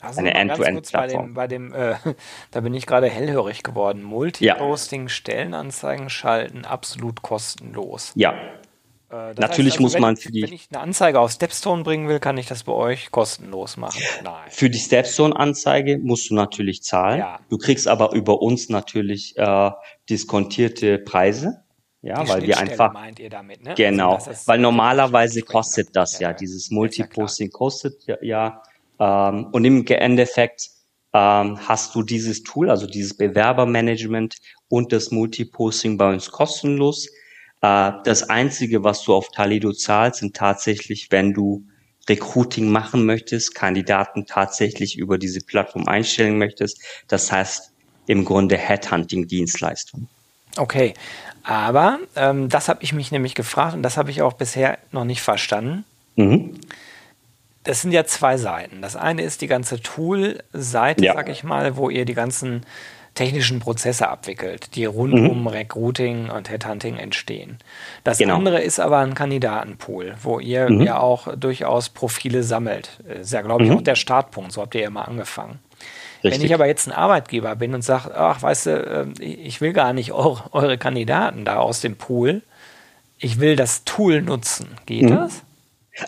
Also 0.00 0.20
eine 0.20 0.34
End-to-End-Plattform. 0.34 1.34
Bei 1.34 1.46
dem, 1.46 1.70
bei 1.70 1.76
dem 1.76 1.94
äh, 1.94 2.14
da 2.50 2.60
bin 2.60 2.74
ich 2.74 2.86
gerade 2.86 3.08
hellhörig 3.08 3.62
geworden. 3.62 4.02
Multiposting, 4.02 5.02
ja. 5.02 5.08
Stellenanzeigen 5.08 6.10
schalten, 6.10 6.64
absolut 6.64 7.22
kostenlos. 7.22 8.12
Ja. 8.14 8.34
Äh, 9.10 9.34
Natürlich 9.36 9.74
heißt, 9.74 9.78
also, 9.78 9.82
muss 9.82 9.94
wenn, 9.94 10.02
man 10.02 10.16
für 10.16 10.32
die. 10.32 10.42
Wenn 10.42 10.52
ich 10.52 10.68
eine 10.72 10.80
Anzeige 10.80 11.20
auf 11.20 11.30
Stepstone 11.30 11.82
bringen 11.82 12.08
will, 12.08 12.20
kann 12.20 12.38
ich 12.38 12.46
das 12.46 12.64
bei 12.64 12.72
euch 12.72 13.10
kostenlos 13.10 13.76
machen. 13.76 14.00
Nein. 14.22 14.50
Für 14.50 14.70
die 14.70 14.78
Stepstone-Anzeige 14.78 15.98
musst 15.98 16.30
du 16.30 16.34
natürlich 16.34 16.82
zahlen. 16.82 17.20
Ja. 17.20 17.40
Du 17.48 17.58
kriegst 17.58 17.88
aber 17.88 18.12
über 18.12 18.42
uns 18.42 18.68
natürlich 18.68 19.36
äh, 19.36 19.70
diskontierte 20.08 20.98
Preise. 20.98 21.63
Ja, 22.04 22.22
die 22.22 22.28
weil 22.28 22.42
wir 22.42 22.58
einfach. 22.58 22.92
meint 22.92 23.18
ihr 23.18 23.30
damit, 23.30 23.64
ne? 23.64 23.74
Genau. 23.74 24.16
Also, 24.16 24.30
weil 24.46 24.58
normalerweise 24.58 25.40
kostet 25.40 25.96
das 25.96 26.18
ja. 26.18 26.30
ja. 26.30 26.34
Dieses 26.34 26.70
Multiposting 26.70 27.48
ja 27.48 27.52
kostet 27.58 27.94
ja 28.20 28.62
ähm, 29.00 29.46
und 29.52 29.64
im 29.64 29.86
Endeffekt 29.86 30.68
ähm, 31.14 31.58
hast 31.66 31.94
du 31.94 32.02
dieses 32.02 32.42
Tool, 32.42 32.68
also 32.68 32.86
dieses 32.86 33.16
Bewerbermanagement 33.16 34.36
und 34.68 34.92
das 34.92 35.12
Multiposting 35.12 35.96
bei 35.96 36.12
uns 36.12 36.30
kostenlos. 36.30 37.08
Äh, 37.62 37.92
das 38.04 38.28
Einzige, 38.28 38.84
was 38.84 39.02
du 39.04 39.14
auf 39.14 39.30
Talido 39.30 39.72
zahlst, 39.72 40.20
sind 40.20 40.36
tatsächlich, 40.36 41.08
wenn 41.10 41.32
du 41.32 41.64
Recruiting 42.06 42.70
machen 42.70 43.06
möchtest, 43.06 43.54
Kandidaten 43.54 44.26
tatsächlich 44.26 44.98
über 44.98 45.16
diese 45.16 45.40
Plattform 45.40 45.88
einstellen 45.88 46.36
möchtest. 46.36 46.82
Das 47.08 47.32
heißt, 47.32 47.72
im 48.06 48.26
Grunde 48.26 48.58
Headhunting-Dienstleistung. 48.58 50.08
Okay, 50.56 50.94
aber 51.44 51.98
ähm, 52.16 52.48
das 52.48 52.68
habe 52.68 52.82
ich 52.82 52.92
mich 52.92 53.12
nämlich 53.12 53.34
gefragt 53.34 53.74
und 53.74 53.82
das 53.82 53.96
habe 53.96 54.10
ich 54.10 54.22
auch 54.22 54.32
bisher 54.32 54.78
noch 54.90 55.04
nicht 55.04 55.22
verstanden. 55.22 55.84
Mhm. 56.16 56.58
Das 57.64 57.82
sind 57.82 57.92
ja 57.92 58.04
zwei 58.04 58.36
Seiten. 58.36 58.82
Das 58.82 58.96
eine 58.96 59.22
ist 59.22 59.40
die 59.40 59.46
ganze 59.46 59.80
Tool-Seite, 59.80 61.04
ja. 61.04 61.14
sag 61.14 61.28
ich 61.28 61.44
mal, 61.44 61.76
wo 61.76 61.88
ihr 61.90 62.04
die 62.04 62.14
ganzen 62.14 62.64
technischen 63.14 63.60
Prozesse 63.60 64.08
abwickelt, 64.08 64.74
die 64.74 64.86
rund 64.86 65.14
mhm. 65.14 65.30
um 65.30 65.46
Recruiting 65.46 66.30
und 66.30 66.50
Headhunting 66.50 66.96
entstehen. 66.96 67.58
Das 68.02 68.18
genau. 68.18 68.36
andere 68.36 68.60
ist 68.60 68.80
aber 68.80 68.98
ein 68.98 69.14
Kandidatenpool, 69.14 70.16
wo 70.22 70.40
ihr 70.40 70.68
mhm. 70.68 70.80
ja 70.80 70.98
auch 70.98 71.36
durchaus 71.36 71.90
Profile 71.90 72.42
sammelt. 72.42 72.98
Das 73.06 73.20
ist 73.20 73.32
ja, 73.32 73.42
glaube 73.42 73.64
ich, 73.64 73.70
mhm. 73.70 73.76
auch 73.76 73.82
der 73.82 73.94
Startpunkt. 73.94 74.52
So 74.52 74.62
habt 74.62 74.74
ihr 74.74 74.82
ja 74.82 74.90
mal 74.90 75.02
angefangen. 75.02 75.60
Richtig. 76.24 76.40
Wenn 76.40 76.46
ich 76.46 76.54
aber 76.54 76.66
jetzt 76.66 76.86
ein 76.86 76.92
Arbeitgeber 76.92 77.54
bin 77.54 77.74
und 77.74 77.82
sage, 77.82 78.16
ach, 78.16 78.40
weißt 78.40 78.66
du, 78.66 78.70
ähm, 78.70 79.14
ich 79.20 79.60
will 79.60 79.74
gar 79.74 79.92
nicht 79.92 80.12
eure, 80.12 80.42
eure 80.52 80.78
Kandidaten 80.78 81.44
da 81.44 81.56
aus 81.56 81.82
dem 81.82 81.96
Pool, 81.96 82.42
ich 83.18 83.40
will 83.40 83.56
das 83.56 83.84
Tool 83.84 84.22
nutzen. 84.22 84.68
Geht 84.86 85.02
mhm. 85.02 85.16
das? 85.16 85.42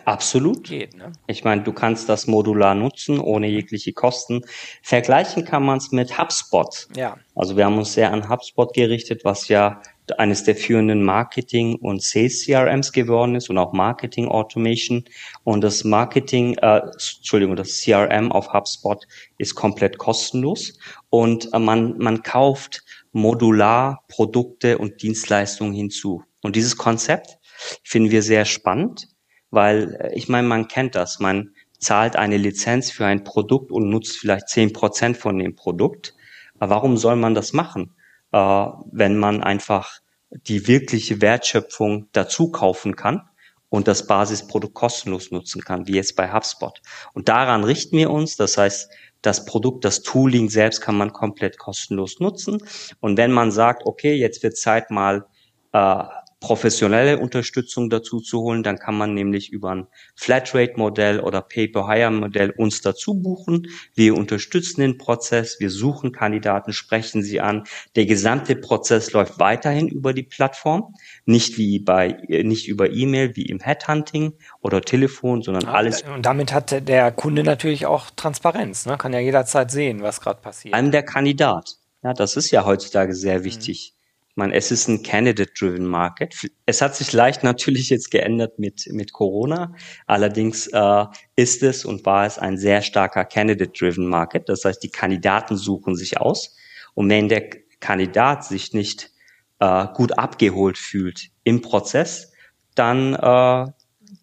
Absolut. 0.05 0.65
Geht, 0.65 0.97
ne? 0.97 1.13
Ich 1.27 1.45
meine, 1.45 1.63
du 1.63 1.73
kannst 1.73 2.09
das 2.09 2.27
modular 2.27 2.75
nutzen, 2.75 3.21
ohne 3.21 3.47
jegliche 3.47 3.93
Kosten. 3.93 4.43
Vergleichen 4.83 5.45
kann 5.45 5.65
man 5.65 5.79
es 5.79 5.93
mit 5.93 6.19
HubSpot. 6.19 6.89
Ja. 6.97 7.17
Also 7.35 7.57
wir 7.57 7.67
haben 7.67 7.79
uns 7.79 7.93
sehr 7.93 8.13
an 8.13 8.29
HubSpot 8.29 8.73
gerichtet, 8.75 9.25
was 9.25 9.49
ja 9.49 9.81
eines 10.19 10.45
der 10.45 10.57
führenden 10.57 11.03
Marketing- 11.03 11.77
und 11.77 12.03
Sales-CRMs 12.03 12.93
geworden 12.93 13.35
ist 13.35 13.51
und 13.51 13.59
auch 13.59 13.73
Marketing 13.73 14.29
Automation. 14.29 15.05
Und 15.45 15.63
das 15.63 15.85
Marketing, 15.85 16.57
äh, 16.59 16.81
Entschuldigung, 17.17 17.57
das 17.57 17.81
CRM 17.81 18.33
auf 18.33 18.53
HubSpot 18.53 19.07
ist 19.39 19.55
komplett 19.55 19.99
kostenlos 19.99 20.79
und 21.11 21.53
äh, 21.53 21.59
man, 21.59 21.99
man 21.99 22.23
kauft 22.23 22.85
modular 23.13 24.05
Produkte 24.09 24.79
und 24.79 25.03
Dienstleistungen 25.03 25.73
hinzu. 25.73 26.23
Und 26.43 26.57
dieses 26.57 26.77
Konzept 26.77 27.39
finden 27.83 28.11
wir 28.11 28.23
sehr 28.23 28.45
spannend 28.45 29.09
weil 29.51 29.97
äh, 30.01 30.15
ich 30.15 30.29
meine, 30.29 30.47
man 30.47 30.69
kennt 30.69 30.95
das. 30.95 31.19
Man 31.19 31.55
zahlt 31.79 32.17
eine 32.17 32.37
Lizenz 32.37 32.91
für 32.91 33.07
ein 33.07 33.25
Produkt 33.25 33.71
und 33.71 33.89
nutzt 33.89 34.19
vielleicht 34.19 34.49
zehn 34.49 34.73
Prozent 34.73 35.17
von 35.17 35.39
dem 35.39 35.57
Produkt. 35.57 36.15
Aber 36.59 36.71
warum 36.77 36.97
soll 36.97 37.17
man 37.17 37.35
das 37.35 37.53
machen, 37.53 37.96
äh, 38.37 38.67
wenn 38.93 39.17
man 39.17 39.43
einfach 39.43 40.01
die 40.31 40.69
wirkliche 40.69 41.23
Wertschöpfung 41.23 42.09
dazu 42.13 42.51
kaufen 42.51 42.95
kann 42.95 43.23
und 43.71 43.89
das 43.89 44.07
Basisprodukt 44.07 44.75
kostenlos 44.75 45.31
nutzen 45.31 45.63
kann, 45.63 45.87
wie 45.87 45.95
jetzt 45.95 46.17
bei 46.17 46.31
HubSpot. 46.31 46.83
Und 47.15 47.31
daran 47.31 47.65
richten 47.65 47.97
wir 47.97 48.11
uns. 48.11 48.37
Das 48.37 48.59
heißt, 48.59 48.91
das 49.23 49.47
Produkt, 49.47 49.87
das 49.87 50.03
Tooling 50.03 50.51
selbst 50.51 50.83
kann 50.83 50.99
man 50.99 51.15
komplett 51.15 51.57
kostenlos 51.57 52.21
nutzen. 52.21 52.59
Und 53.01 53.17
wenn 53.17 53.33
man 53.33 53.51
sagt, 53.51 53.87
okay, 53.87 54.15
jetzt 54.15 54.43
wird 54.43 54.59
Zeit 54.59 54.91
mal 54.91 55.25
äh, 55.73 56.05
professionelle 56.41 57.19
Unterstützung 57.19 57.89
dazu 57.89 58.21
zu 58.21 58.41
holen, 58.41 58.63
dann 58.63 58.79
kann 58.79 58.97
man 58.97 59.15
nämlich 59.15 59.51
über 59.51 59.71
ein 59.75 59.87
Flatrate-Modell 60.17 61.21
oder 61.21 61.41
Pay-per-Hire-Modell 61.41 62.51
uns 62.51 62.83
dazu 62.83 63.15
buchen. 63.15 63.69
Wir 63.95 64.15
unterstützen 64.15 64.83
den 64.83 64.99
Prozess, 64.99 65.59
wir 65.61 65.71
suchen 65.71 66.13
Kandidaten, 66.13 66.73
sprechen 66.73 67.23
sie 67.23 67.41
an. 67.41 67.65
Der 67.97 68.05
gesamte 68.05 68.55
Prozess 68.55 69.13
läuft 69.13 69.39
weiterhin 69.39 69.89
über 69.89 70.13
die 70.13 70.23
Plattform, 70.23 70.95
nicht 71.25 71.57
wie 71.57 71.79
bei 71.79 72.19
nicht 72.29 72.69
über 72.69 72.91
E-Mail 72.91 73.35
wie 73.35 73.47
im 73.47 73.61
Headhunting 73.61 74.35
oder 74.61 74.83
Telefon, 74.83 75.43
sondern 75.43 75.65
alles. 75.65 76.03
Und 76.03 76.27
damit 76.27 76.53
hat 76.53 76.87
der 76.87 77.13
Kunde 77.13 77.45
natürlich 77.45 77.87
auch 77.87 78.11
Transparenz, 78.15 78.85
ne? 78.85 78.99
kann 78.99 79.13
ja 79.13 79.21
jederzeit 79.21 79.71
sehen, 79.71 80.03
was 80.03 80.21
gerade 80.21 80.41
passiert. 80.43 80.75
Einem 80.75 80.91
der 80.91 81.03
Kandidat. 81.03 81.77
Ja, 82.03 82.13
das 82.13 82.37
ist 82.37 82.51
ja 82.51 82.65
heutzutage 82.65 83.15
sehr 83.15 83.43
wichtig. 83.43 83.93
Mhm 83.93 83.96
meine, 84.37 84.55
es 84.55 84.71
ist 84.71 84.89
ein 84.89 85.03
Candidate-driven 85.03 85.87
Market. 85.87 86.35
Es 86.67 86.83
hat 86.83 86.95
sich 86.95 87.13
leicht 87.13 87.43
natürlich 87.43 87.91
jetzt 87.91 88.11
geändert 88.11 88.59
mit, 88.59 88.87
mit 88.93 89.13
Corona. 89.13 89.75
Allerdings 90.07 90.67
äh, 90.69 91.05
ist 91.37 91.63
es 91.63 91.85
und 91.85 92.05
war 92.05 92.27
es 92.27 92.39
ein 92.39 92.59
sehr 92.59 92.83
starker 92.83 93.25
Candidate-driven 93.25 94.07
Market. 94.07 94.49
Das 94.49 94.65
heißt, 94.65 94.83
die 94.83 94.91
Kandidaten 94.91 95.57
suchen 95.57 95.97
sich 95.97 96.21
aus. 96.21 96.55
Und 96.95 97.09
wenn 97.09 97.29
der 97.29 97.49
Kandidat 97.81 98.45
sich 98.45 98.73
nicht 98.73 99.11
äh, 99.59 99.87
gut 99.95 100.19
abgeholt 100.19 100.79
fühlt 100.79 101.31
im 101.45 101.63
Prozess, 101.63 102.33
dann 102.75 103.15
äh, 103.15 103.67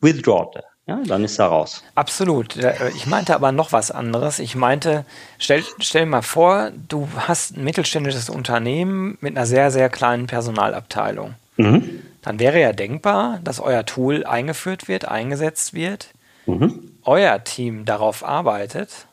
withdraw 0.01 0.51
ja, 0.85 0.99
dann 1.05 1.23
ist 1.23 1.39
er 1.39 1.45
raus. 1.45 1.83
Absolut. 1.95 2.57
Äh, 2.57 2.89
ich 2.89 3.07
meinte 3.07 3.35
aber 3.35 3.51
noch 3.51 3.71
was 3.71 3.89
anderes. 3.89 4.39
Ich 4.39 4.55
meinte, 4.55 5.05
stell, 5.39 5.63
stell 5.79 6.05
mal 6.05 6.21
vor, 6.21 6.71
du 6.89 7.07
hast 7.15 7.55
ein 7.55 7.63
mittelständisches 7.63 8.29
Unternehmen 8.29 9.17
mit 9.21 9.37
einer 9.37 9.45
sehr, 9.45 9.71
sehr 9.71 9.89
kleinen 9.89 10.27
Personalabteilung. 10.27 11.35
Mhm. 11.55 12.01
Dann 12.21 12.39
wäre 12.39 12.59
ja 12.59 12.73
denkbar, 12.73 13.39
dass 13.43 13.59
euer 13.59 13.85
Tool 13.85 14.25
eingeführt 14.25 14.87
wird, 14.87 15.05
eingesetzt 15.05 15.73
wird, 15.73 16.09
mhm. 16.45 16.91
euer 17.03 17.43
Team 17.43 17.85
darauf 17.85 18.25
arbeitet, 18.25 19.07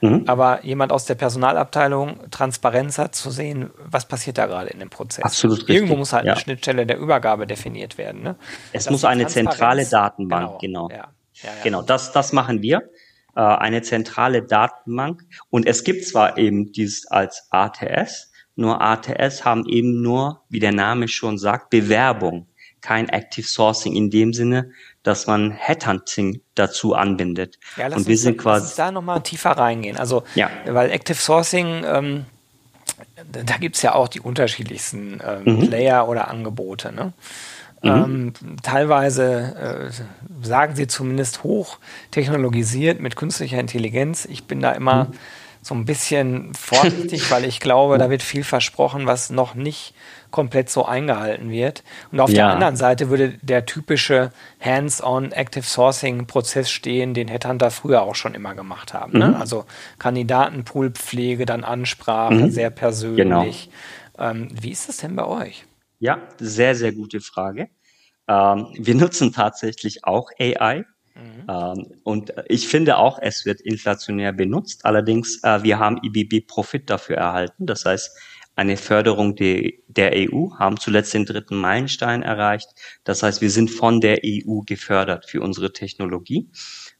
mhm. 0.00 0.24
aber 0.26 0.64
jemand 0.64 0.92
aus 0.92 1.04
der 1.04 1.14
Personalabteilung 1.14 2.30
Transparenz 2.30 2.98
hat 2.98 3.14
zu 3.14 3.30
sehen, 3.30 3.70
was 3.84 4.06
passiert 4.06 4.38
da 4.38 4.46
gerade 4.46 4.70
in 4.70 4.78
dem 4.78 4.90
Prozess. 4.90 5.24
Absolut 5.24 5.58
richtig. 5.58 5.76
Irgendwo 5.76 5.96
muss 5.96 6.12
halt 6.12 6.26
ja. 6.26 6.32
eine 6.32 6.40
Schnittstelle 6.40 6.86
der 6.86 6.98
Übergabe 6.98 7.46
definiert 7.46 7.98
werden. 7.98 8.22
Ne? 8.22 8.36
Es 8.72 8.84
das 8.84 8.90
muss 8.90 9.04
eine 9.04 9.26
zentrale 9.26 9.86
Datenbank, 9.86 10.60
genau. 10.60 10.88
genau. 10.88 10.90
Ja. 10.90 11.08
Ja, 11.42 11.50
genau, 11.62 11.82
das, 11.82 12.12
das 12.12 12.32
machen 12.32 12.62
wir. 12.62 12.82
Äh, 13.34 13.40
eine 13.40 13.82
zentrale 13.82 14.42
Datenbank. 14.42 15.22
Und 15.48 15.66
es 15.66 15.84
gibt 15.84 16.04
zwar 16.04 16.36
eben 16.38 16.72
dieses 16.72 17.06
als 17.06 17.46
ATS, 17.50 18.30
nur 18.56 18.82
ATS 18.82 19.44
haben 19.44 19.64
eben 19.66 20.02
nur, 20.02 20.42
wie 20.48 20.58
der 20.58 20.72
Name 20.72 21.08
schon 21.08 21.38
sagt, 21.38 21.70
Bewerbung, 21.70 22.46
kein 22.80 23.08
Active 23.08 23.46
Sourcing 23.46 23.94
in 23.94 24.10
dem 24.10 24.32
Sinne, 24.32 24.72
dass 25.02 25.26
man 25.26 25.50
Headhunting 25.50 26.40
dazu 26.54 26.94
anbindet. 26.94 27.58
Ja, 27.76 27.86
lass 27.86 28.00
und 28.00 28.06
wir 28.06 28.12
uns, 28.12 28.22
sind 28.22 28.38
quasi 28.38 28.62
lass 28.62 28.70
uns 28.70 28.76
da 28.76 28.90
nochmal 28.92 29.22
tiefer 29.22 29.52
reingehen. 29.52 29.96
Also, 29.96 30.24
ja. 30.34 30.50
weil 30.66 30.90
Active 30.90 31.18
Sourcing, 31.18 31.84
ähm, 31.84 32.26
da 33.30 33.56
gibt's 33.56 33.82
ja 33.82 33.94
auch 33.94 34.08
die 34.08 34.20
unterschiedlichsten 34.20 35.20
ähm, 35.26 35.42
mhm. 35.44 35.68
Player 35.68 36.08
oder 36.08 36.28
Angebote. 36.28 36.92
Ne? 36.92 37.12
Mhm. 37.82 37.90
Ähm, 37.90 38.32
teilweise 38.62 39.90
äh, 39.90 40.46
sagen 40.46 40.76
sie 40.76 40.86
zumindest 40.86 41.44
hoch 41.44 41.78
technologisiert 42.10 43.00
mit 43.00 43.16
künstlicher 43.16 43.58
Intelligenz. 43.58 44.26
Ich 44.26 44.44
bin 44.44 44.60
da 44.60 44.72
immer 44.72 45.04
mhm. 45.04 45.12
so 45.62 45.74
ein 45.74 45.86
bisschen 45.86 46.52
vorsichtig, 46.54 47.30
weil 47.30 47.44
ich 47.46 47.60
glaube, 47.60 47.96
da 47.98 48.10
wird 48.10 48.22
viel 48.22 48.44
versprochen, 48.44 49.06
was 49.06 49.30
noch 49.30 49.54
nicht 49.54 49.94
komplett 50.30 50.70
so 50.70 50.84
eingehalten 50.84 51.50
wird. 51.50 51.82
Und 52.12 52.20
auf 52.20 52.30
ja. 52.30 52.36
der 52.36 52.48
anderen 52.48 52.76
Seite 52.76 53.10
würde 53.10 53.38
der 53.42 53.66
typische 53.66 54.30
Hands-on 54.60 55.32
Active 55.32 55.64
Sourcing 55.64 56.26
Prozess 56.26 56.70
stehen, 56.70 57.14
den 57.14 57.28
Headhunter 57.28 57.70
früher 57.70 58.02
auch 58.02 58.14
schon 58.14 58.34
immer 58.34 58.54
gemacht 58.54 58.94
haben. 58.94 59.18
Ne? 59.18 59.26
Mhm. 59.26 59.32
Ne? 59.32 59.40
Also 59.40 59.64
Kandidatenpoolpflege, 59.98 61.46
dann 61.46 61.64
Ansprache, 61.64 62.34
mhm. 62.34 62.50
sehr 62.50 62.70
persönlich. 62.70 63.70
Genau. 64.16 64.30
Ähm, 64.30 64.48
wie 64.60 64.70
ist 64.70 64.88
das 64.88 64.98
denn 64.98 65.16
bei 65.16 65.24
euch? 65.24 65.64
Ja, 65.98 66.20
sehr, 66.38 66.74
sehr 66.74 66.92
gute 66.92 67.20
Frage. 67.20 67.68
Ähm, 68.28 68.68
wir 68.78 68.94
nutzen 68.94 69.32
tatsächlich 69.32 70.04
auch 70.04 70.30
AI. 70.38 70.84
Mhm. 71.14 71.46
Ähm, 71.48 71.86
und 72.04 72.32
ich 72.48 72.68
finde 72.68 72.96
auch, 72.96 73.18
es 73.20 73.44
wird 73.44 73.60
inflationär 73.60 74.32
benutzt. 74.32 74.84
Allerdings, 74.84 75.42
äh, 75.42 75.62
wir 75.62 75.78
haben 75.78 76.00
IBB 76.02 76.46
Profit 76.46 76.88
dafür 76.88 77.16
erhalten. 77.16 77.66
Das 77.66 77.84
heißt, 77.84 78.16
eine 78.60 78.76
Förderung 78.76 79.36
de, 79.36 79.82
der 79.88 80.12
EU, 80.14 80.50
haben 80.58 80.76
zuletzt 80.76 81.14
den 81.14 81.24
dritten 81.24 81.56
Meilenstein 81.56 82.22
erreicht. 82.22 82.68
Das 83.04 83.22
heißt, 83.22 83.40
wir 83.40 83.48
sind 83.48 83.70
von 83.70 84.02
der 84.02 84.18
EU 84.22 84.60
gefördert 84.66 85.24
für 85.24 85.40
unsere 85.40 85.72
Technologie. 85.72 86.50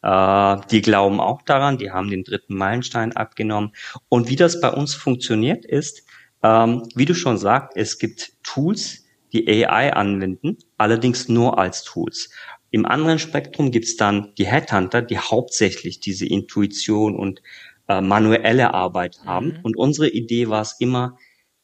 Äh, 0.03 0.57
die 0.71 0.81
glauben 0.81 1.21
auch 1.21 1.43
daran, 1.43 1.77
die 1.77 1.91
haben 1.91 2.09
den 2.09 2.25
dritten 2.25 2.57
Meilenstein 2.57 3.13
abgenommen. 3.13 3.73
Und 4.09 4.31
wie 4.31 4.37
das 4.37 4.63
bei 4.63 4.71
uns 4.71 4.95
funktioniert 4.95 5.67
ist, 5.67 6.07
ähm, 6.43 6.89
wie 6.95 7.05
du 7.05 7.15
schon 7.15 7.37
sagst, 7.37 7.77
es 7.77 7.99
gibt 7.99 8.33
Tools, 8.43 9.05
die 9.35 9.47
AI 9.47 9.93
anwenden, 9.93 10.57
allerdings 10.79 11.29
nur 11.29 11.59
als 11.59 11.85
Tools. 11.85 12.31
Im 12.71 12.87
anderen 12.87 13.19
Spektrum 13.19 13.71
gibt 13.71 13.85
es 13.85 13.97
dann 13.97 14.33
die 14.39 14.47
Headhunter, 14.47 15.03
die 15.03 15.19
hauptsächlich 15.19 16.01
diese 16.01 16.25
Intuition 16.25 17.17
und 17.17 17.43
äh, 17.87 18.01
manuelle 18.01 18.73
Arbeit 18.73 19.19
haben. 19.27 19.49
Mhm. 19.49 19.61
Und 19.63 19.77
unsere 19.77 20.09
Idee 20.09 20.49
war 20.49 20.63
es 20.63 20.77
immer, 20.79 21.19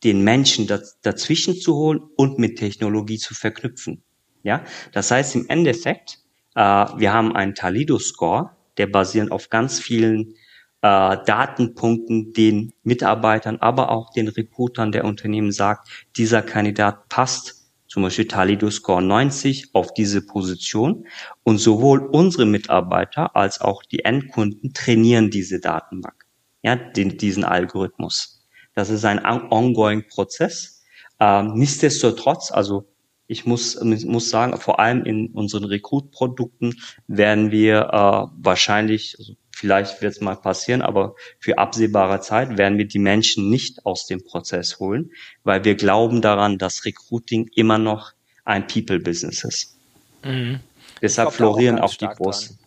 den 0.05 0.23
Menschen 0.23 0.67
daz 0.67 0.99
dazwischen 1.03 1.57
zu 1.57 1.75
holen 1.75 2.00
und 2.17 2.38
mit 2.38 2.59
Technologie 2.59 3.19
zu 3.19 3.35
verknüpfen. 3.35 4.03
Ja, 4.43 4.65
das 4.93 5.11
heißt 5.11 5.35
im 5.35 5.49
Endeffekt, 5.49 6.21
äh, 6.55 6.61
wir 6.61 7.12
haben 7.12 7.35
einen 7.35 7.55
Talido-Score, 7.55 8.50
der 8.76 8.87
basierend 8.87 9.33
auf 9.33 9.50
ganz 9.50 9.81
vielen 9.81 10.35
äh, 10.83 11.17
Datenpunkten 11.26 12.33
den 12.33 12.73
Mitarbeitern, 12.83 13.57
aber 13.61 13.91
auch 13.91 14.12
den 14.12 14.29
Recruitern 14.29 14.93
der 14.93 15.05
Unternehmen 15.05 15.50
sagt, 15.50 15.88
dieser 16.17 16.43
Kandidat 16.43 17.09
passt 17.09 17.57
zum 17.88 18.03
Beispiel 18.03 18.29
Talido 18.29 18.71
Score 18.71 19.03
90 19.03 19.75
auf 19.75 19.95
diese 19.95 20.21
Position 20.25 21.07
und 21.45 21.59
sowohl 21.59 22.00
unsere 22.00 22.45
Mitarbeiter 22.45 23.35
als 23.35 23.61
auch 23.61 23.83
die 23.83 24.05
Endkunden 24.05 24.75
trainieren 24.75 25.31
diese 25.31 25.61
Datenbank, 25.61 26.26
ja, 26.62 26.76
den, 26.76 27.17
diesen 27.17 27.45
Algorithmus. 27.45 28.36
Das 28.76 28.90
ist 28.90 29.04
ein 29.06 29.25
ongoing 29.25 30.06
Prozess. 30.06 30.85
Ähm, 31.18 31.54
nichtsdestotrotz, 31.54 32.52
also 32.52 32.87
ich 33.26 33.47
muss, 33.47 33.83
muss 33.83 34.30
sagen, 34.30 34.56
vor 34.59 34.78
allem 34.78 35.04
in 35.04 35.28
unseren 35.33 35.64
Recruit-Produkten 35.64 36.75
werden 37.09 37.50
wir 37.50 37.88
äh, 37.90 38.37
wahrscheinlich, 38.37 39.16
also 39.18 39.33
vielleicht 39.50 40.02
wird 40.02 40.12
es 40.12 40.21
mal 40.21 40.37
passieren, 40.37 40.83
aber 40.83 41.14
für 41.40 41.56
absehbare 41.56 42.21
Zeit 42.21 42.59
werden 42.59 42.76
wir 42.76 42.87
die 42.87 42.99
Menschen 42.99 43.49
nicht 43.49 43.87
aus 43.87 44.06
dem 44.06 44.23
Prozess 44.23 44.78
holen, 44.78 45.11
weil 45.42 45.64
wir 45.64 45.75
glauben 45.75 46.21
daran, 46.21 46.59
dass 46.59 46.85
Recruiting 46.85 47.49
immer 47.54 47.78
noch 47.78 48.12
ein 48.45 48.66
People-Business 48.66 49.42
ist. 49.42 49.76
Mhm. 50.23 50.61
Deshalb 51.00 51.33
florieren 51.33 51.78
auch, 51.78 51.92
auch 51.92 51.95
die 51.95 52.06
großen. 52.06 52.59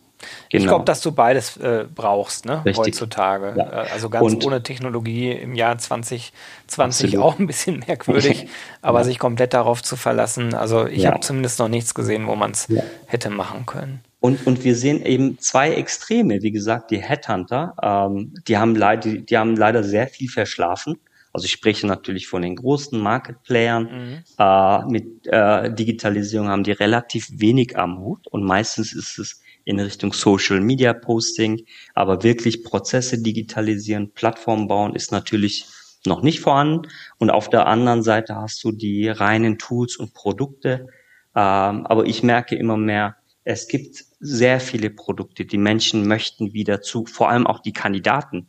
Genau. 0.49 0.63
Ich 0.63 0.67
glaube, 0.67 0.85
dass 0.85 1.01
du 1.01 1.11
beides 1.11 1.57
äh, 1.57 1.85
brauchst, 1.93 2.45
ne, 2.45 2.63
heutzutage. 2.75 3.53
Ja. 3.57 3.83
Äh, 3.83 3.89
also 3.91 4.09
ganz 4.09 4.25
und 4.25 4.45
ohne 4.45 4.61
Technologie 4.63 5.31
im 5.31 5.55
Jahr 5.55 5.77
2020 5.77 7.07
absolut. 7.07 7.25
auch 7.25 7.39
ein 7.39 7.47
bisschen 7.47 7.79
merkwürdig, 7.87 8.47
aber 8.81 8.99
ja. 8.99 9.03
sich 9.05 9.19
komplett 9.19 9.53
darauf 9.53 9.81
zu 9.81 9.95
verlassen. 9.95 10.53
Also 10.53 10.87
ich 10.87 11.03
ja. 11.03 11.11
habe 11.11 11.21
zumindest 11.21 11.59
noch 11.59 11.69
nichts 11.69 11.93
gesehen, 11.93 12.27
wo 12.27 12.35
man 12.35 12.51
es 12.51 12.67
hätte 13.05 13.29
machen 13.29 13.65
können. 13.65 14.01
Und, 14.19 14.45
und 14.45 14.63
wir 14.65 14.75
sehen 14.75 15.05
eben 15.05 15.39
zwei 15.39 15.71
Extreme. 15.71 16.41
Wie 16.41 16.51
gesagt, 16.51 16.91
die 16.91 17.01
Headhunter, 17.01 17.73
ähm, 17.81 18.33
die, 18.47 18.57
haben 18.57 18.75
leid, 18.75 19.05
die, 19.05 19.25
die 19.25 19.37
haben 19.37 19.55
leider 19.55 19.83
sehr 19.83 20.07
viel 20.07 20.29
verschlafen. 20.29 20.97
Also 21.31 21.45
ich 21.45 21.51
spreche 21.51 21.87
natürlich 21.87 22.27
von 22.27 22.41
den 22.41 22.55
großen 22.55 22.99
Marketplayern. 22.99 23.83
Mhm. 23.83 24.23
Äh, 24.37 24.85
mit 24.87 25.27
äh, 25.27 25.73
Digitalisierung 25.73 26.49
haben 26.49 26.63
die 26.63 26.71
relativ 26.71 27.29
wenig 27.31 27.77
am 27.77 27.99
Hut 27.99 28.27
und 28.27 28.43
meistens 28.43 28.93
ist 28.93 29.19
es 29.19 29.41
in 29.65 29.79
Richtung 29.79 30.13
Social 30.13 30.61
Media 30.61 30.93
Posting, 30.93 31.65
aber 31.93 32.23
wirklich 32.23 32.63
Prozesse 32.63 33.21
digitalisieren, 33.21 34.11
Plattformen 34.13 34.67
bauen 34.67 34.95
ist 34.95 35.11
natürlich 35.11 35.65
noch 36.05 36.21
nicht 36.21 36.39
vorhanden. 36.39 36.87
Und 37.17 37.29
auf 37.29 37.49
der 37.49 37.67
anderen 37.67 38.03
Seite 38.03 38.35
hast 38.35 38.63
du 38.63 38.71
die 38.71 39.09
reinen 39.09 39.57
Tools 39.57 39.97
und 39.97 40.13
Produkte. 40.13 40.87
Ähm, 41.35 41.85
aber 41.85 42.05
ich 42.05 42.23
merke 42.23 42.55
immer 42.55 42.77
mehr, 42.77 43.17
es 43.43 43.67
gibt 43.67 44.05
sehr 44.19 44.59
viele 44.59 44.89
Produkte. 44.89 45.45
Die 45.45 45.57
Menschen 45.57 46.07
möchten 46.07 46.53
wieder 46.53 46.81
zu, 46.81 47.05
vor 47.05 47.29
allem 47.29 47.47
auch 47.47 47.59
die 47.59 47.73
Kandidaten, 47.73 48.47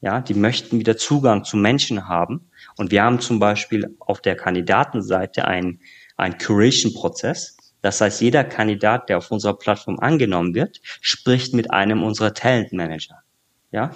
ja, 0.00 0.20
die 0.20 0.34
möchten 0.34 0.78
wieder 0.78 0.96
Zugang 0.96 1.44
zu 1.44 1.56
Menschen 1.56 2.06
haben. 2.06 2.50
Und 2.76 2.90
wir 2.90 3.02
haben 3.02 3.20
zum 3.20 3.38
Beispiel 3.38 3.96
auf 3.98 4.20
der 4.20 4.36
Kandidatenseite 4.36 5.46
einen, 5.46 5.80
einen 6.16 6.38
Curation-Prozess. 6.38 7.56
Das 7.82 8.00
heißt, 8.00 8.20
jeder 8.20 8.44
Kandidat, 8.44 9.08
der 9.08 9.18
auf 9.18 9.30
unserer 9.30 9.54
Plattform 9.54 9.98
angenommen 10.00 10.54
wird, 10.54 10.80
spricht 11.00 11.54
mit 11.54 11.70
einem 11.70 12.02
unserer 12.02 12.34
Talent 12.34 12.72
Manager. 12.72 13.22
Ja, 13.70 13.92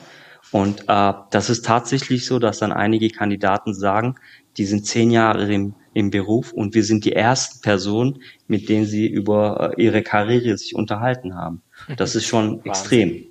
und 0.52 0.84
äh, 0.88 1.12
das 1.30 1.50
ist 1.50 1.64
tatsächlich 1.64 2.26
so, 2.26 2.38
dass 2.38 2.58
dann 2.58 2.72
einige 2.72 3.10
Kandidaten 3.10 3.74
sagen, 3.74 4.16
die 4.56 4.66
sind 4.66 4.84
zehn 4.84 5.10
Jahre 5.10 5.52
im, 5.52 5.74
im 5.94 6.10
Beruf 6.10 6.52
und 6.52 6.74
wir 6.74 6.82
sind 6.84 7.04
die 7.04 7.12
ersten 7.12 7.60
Personen, 7.60 8.20
mit 8.48 8.68
denen 8.68 8.84
sie 8.84 9.06
über 9.06 9.74
äh, 9.76 9.82
ihre 9.82 10.02
Karriere 10.02 10.56
sich 10.58 10.74
unterhalten 10.74 11.36
haben. 11.36 11.62
Das 11.96 12.14
ist 12.14 12.26
schon 12.26 12.64
extrem. 12.64 13.24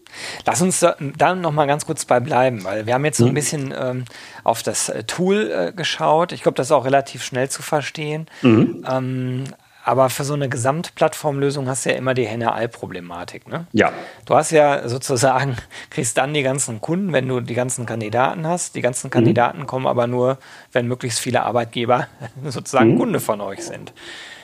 Lass 0.45 0.61
uns 0.61 0.79
da, 0.79 0.95
da 1.17 1.35
noch 1.35 1.51
mal 1.51 1.67
ganz 1.67 1.85
kurz 1.85 2.05
bei 2.05 2.19
bleiben, 2.19 2.63
weil 2.63 2.85
wir 2.85 2.93
haben 2.93 3.05
jetzt 3.05 3.17
so 3.17 3.25
ein 3.25 3.31
mhm. 3.31 3.35
bisschen 3.35 3.73
ähm, 3.77 4.05
auf 4.43 4.63
das 4.63 4.89
äh, 4.89 5.03
Tool 5.03 5.51
äh, 5.51 5.73
geschaut. 5.73 6.31
Ich 6.31 6.41
glaube, 6.41 6.55
das 6.55 6.67
ist 6.67 6.71
auch 6.71 6.85
relativ 6.85 7.23
schnell 7.23 7.49
zu 7.49 7.61
verstehen. 7.61 8.27
Mhm. 8.41 8.85
Ähm, 8.89 9.43
aber 9.89 10.11
für 10.11 10.23
so 10.23 10.35
eine 10.35 10.49
Gesamtplattformlösung 10.49 11.67
hast 11.67 11.83
du 11.83 11.89
ja 11.89 11.95
immer 11.95 12.13
die 12.13 12.27
Henne-Ei-Problematik. 12.27 13.47
Ne? 13.47 13.65
Ja. 13.73 13.91
Du 14.27 14.35
hast 14.35 14.51
ja 14.51 14.87
sozusagen, 14.87 15.55
kriegst 15.89 16.15
dann 16.15 16.31
die 16.31 16.43
ganzen 16.43 16.79
Kunden, 16.79 17.11
wenn 17.11 17.27
du 17.27 17.41
die 17.41 17.55
ganzen 17.55 17.87
Kandidaten 17.87 18.45
hast. 18.45 18.75
Die 18.75 18.81
ganzen 18.81 19.09
Kandidaten 19.09 19.61
mhm. 19.61 19.65
kommen 19.65 19.87
aber 19.87 20.05
nur, 20.05 20.37
wenn 20.71 20.87
möglichst 20.87 21.19
viele 21.19 21.41
Arbeitgeber 21.41 22.07
sozusagen 22.45 22.93
mhm. 22.93 22.99
Kunde 22.99 23.19
von 23.19 23.41
euch 23.41 23.63
sind. 23.63 23.91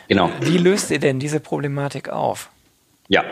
Genau. 0.07 0.31
Wie 0.41 0.57
löst 0.57 0.89
ihr 0.89 0.99
denn 0.99 1.19
diese 1.19 1.39
Problematik 1.39 2.09
auf? 2.09 2.49
Ja. 3.07 3.23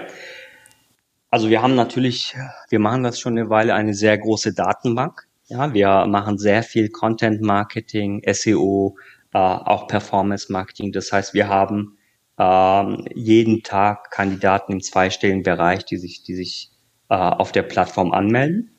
Also 1.32 1.50
wir 1.50 1.64
haben 1.64 1.74
natürlich, 1.74 2.36
wir 2.70 2.80
machen 2.80 3.02
das 3.02 3.20
schon 3.20 3.40
eine 3.40 3.50
Weile, 3.50 3.74
eine 3.74 3.96
sehr 3.96 4.16
große 4.20 4.54
Datenbank. 4.54 5.28
Ja, 5.48 5.74
wir 5.74 6.06
machen 6.06 6.38
sehr 6.38 6.62
viel 6.62 6.90
Content 6.90 7.42
Marketing, 7.42 8.22
SEO, 8.32 8.98
äh, 9.34 9.40
auch 9.40 9.88
Performance 9.88 10.52
Marketing. 10.52 10.92
Das 10.92 11.12
heißt, 11.12 11.34
wir 11.34 11.48
haben 11.48 11.98
ähm, 12.38 13.06
jeden 13.14 13.64
Tag 13.64 14.12
Kandidaten 14.12 14.74
im 14.74 14.82
zweistelligen 14.82 15.44
Bereich, 15.44 15.86
die 15.86 15.98
sich, 15.98 16.24
die 16.24 16.36
sich 16.36 16.72
äh, 17.10 17.16
auf 17.16 17.52
der 17.52 17.64
Plattform 17.64 18.12
anmelden. 18.12 18.72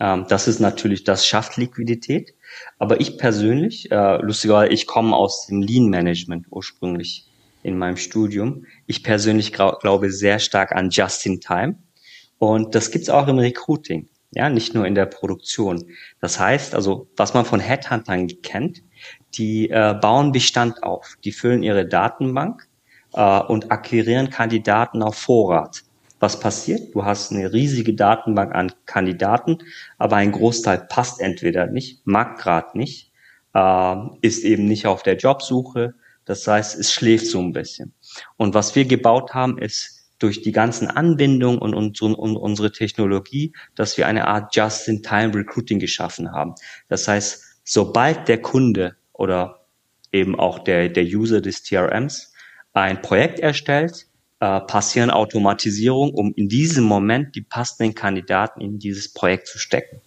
Ähm, 0.00 0.26
das 0.28 0.48
ist 0.48 0.60
natürlich, 0.60 1.04
das 1.04 1.26
schafft 1.26 1.56
Liquidität. 1.56 2.34
Aber 2.78 3.00
ich 3.00 3.18
persönlich, 3.18 3.90
äh, 3.90 4.16
lustigerweise, 4.22 4.72
ich 4.72 4.86
komme 4.86 5.16
aus 5.16 5.46
dem 5.46 5.62
Lean 5.62 5.86
Management 5.88 6.46
ursprünglich 6.50 7.26
in 7.62 7.78
meinem 7.78 7.96
Studium. 7.96 8.66
Ich 8.86 9.02
persönlich 9.02 9.52
glaube 9.52 10.10
sehr 10.10 10.38
stark 10.38 10.72
an 10.72 10.90
Just 10.90 11.24
in 11.26 11.40
Time. 11.40 11.76
Und 12.38 12.74
das 12.74 12.90
gibt's 12.90 13.08
auch 13.08 13.28
im 13.28 13.38
Recruiting, 13.38 14.08
ja, 14.32 14.50
nicht 14.50 14.74
nur 14.74 14.84
in 14.84 14.96
der 14.96 15.06
Produktion. 15.06 15.84
Das 16.20 16.40
heißt, 16.40 16.74
also, 16.74 17.08
was 17.16 17.34
man 17.34 17.44
von 17.44 17.60
Headhuntern 17.60 18.26
kennt, 18.42 18.82
die 19.34 19.70
äh, 19.70 19.94
bauen 20.00 20.32
Bestand 20.32 20.82
auf, 20.82 21.16
die 21.22 21.30
füllen 21.30 21.62
ihre 21.62 21.86
Datenbank 21.86 22.68
äh, 23.14 23.40
und 23.40 23.70
akquirieren 23.70 24.30
Kandidaten 24.30 25.02
auf 25.02 25.16
Vorrat. 25.16 25.82
Was 26.20 26.38
passiert? 26.38 26.94
Du 26.94 27.04
hast 27.04 27.32
eine 27.32 27.52
riesige 27.52 27.94
Datenbank 27.94 28.54
an 28.54 28.72
Kandidaten, 28.86 29.58
aber 29.98 30.16
ein 30.16 30.30
Großteil 30.30 30.86
passt 30.88 31.20
entweder 31.20 31.66
nicht, 31.66 32.06
mag 32.06 32.38
gerade 32.38 32.78
nicht, 32.78 33.10
äh, 33.54 33.96
ist 34.20 34.44
eben 34.44 34.66
nicht 34.66 34.86
auf 34.86 35.02
der 35.02 35.16
Jobsuche. 35.16 35.94
Das 36.24 36.46
heißt, 36.46 36.78
es 36.78 36.92
schläft 36.92 37.26
so 37.26 37.40
ein 37.40 37.52
bisschen. 37.52 37.92
Und 38.36 38.54
was 38.54 38.76
wir 38.76 38.84
gebaut 38.84 39.34
haben, 39.34 39.58
ist 39.58 40.02
durch 40.20 40.40
die 40.40 40.52
ganzen 40.52 40.86
Anbindungen 40.86 41.58
und, 41.58 41.74
und, 41.74 42.36
unsere 42.36 42.70
Technologie, 42.70 43.52
dass 43.74 43.98
wir 43.98 44.06
eine 44.06 44.28
Art 44.28 44.54
Just-in-Time-Recruiting 44.54 45.80
geschaffen 45.80 46.30
haben. 46.30 46.54
Das 46.88 47.08
heißt, 47.08 47.42
sobald 47.64 48.28
der 48.28 48.40
Kunde 48.40 48.94
oder 49.12 49.66
eben 50.12 50.38
auch 50.38 50.60
der, 50.60 50.88
der 50.88 51.04
User 51.04 51.40
des 51.40 51.64
TRMs 51.64 52.31
ein 52.72 53.02
Projekt 53.02 53.40
erstellt, 53.40 54.06
äh, 54.40 54.60
passieren 54.60 55.10
Automatisierung, 55.10 56.12
um 56.14 56.32
in 56.34 56.48
diesem 56.48 56.84
Moment 56.84 57.34
die 57.34 57.42
passenden 57.42 57.94
Kandidaten 57.94 58.60
in 58.60 58.78
dieses 58.78 59.12
Projekt 59.12 59.46
zu 59.46 59.58
stecken. 59.58 60.00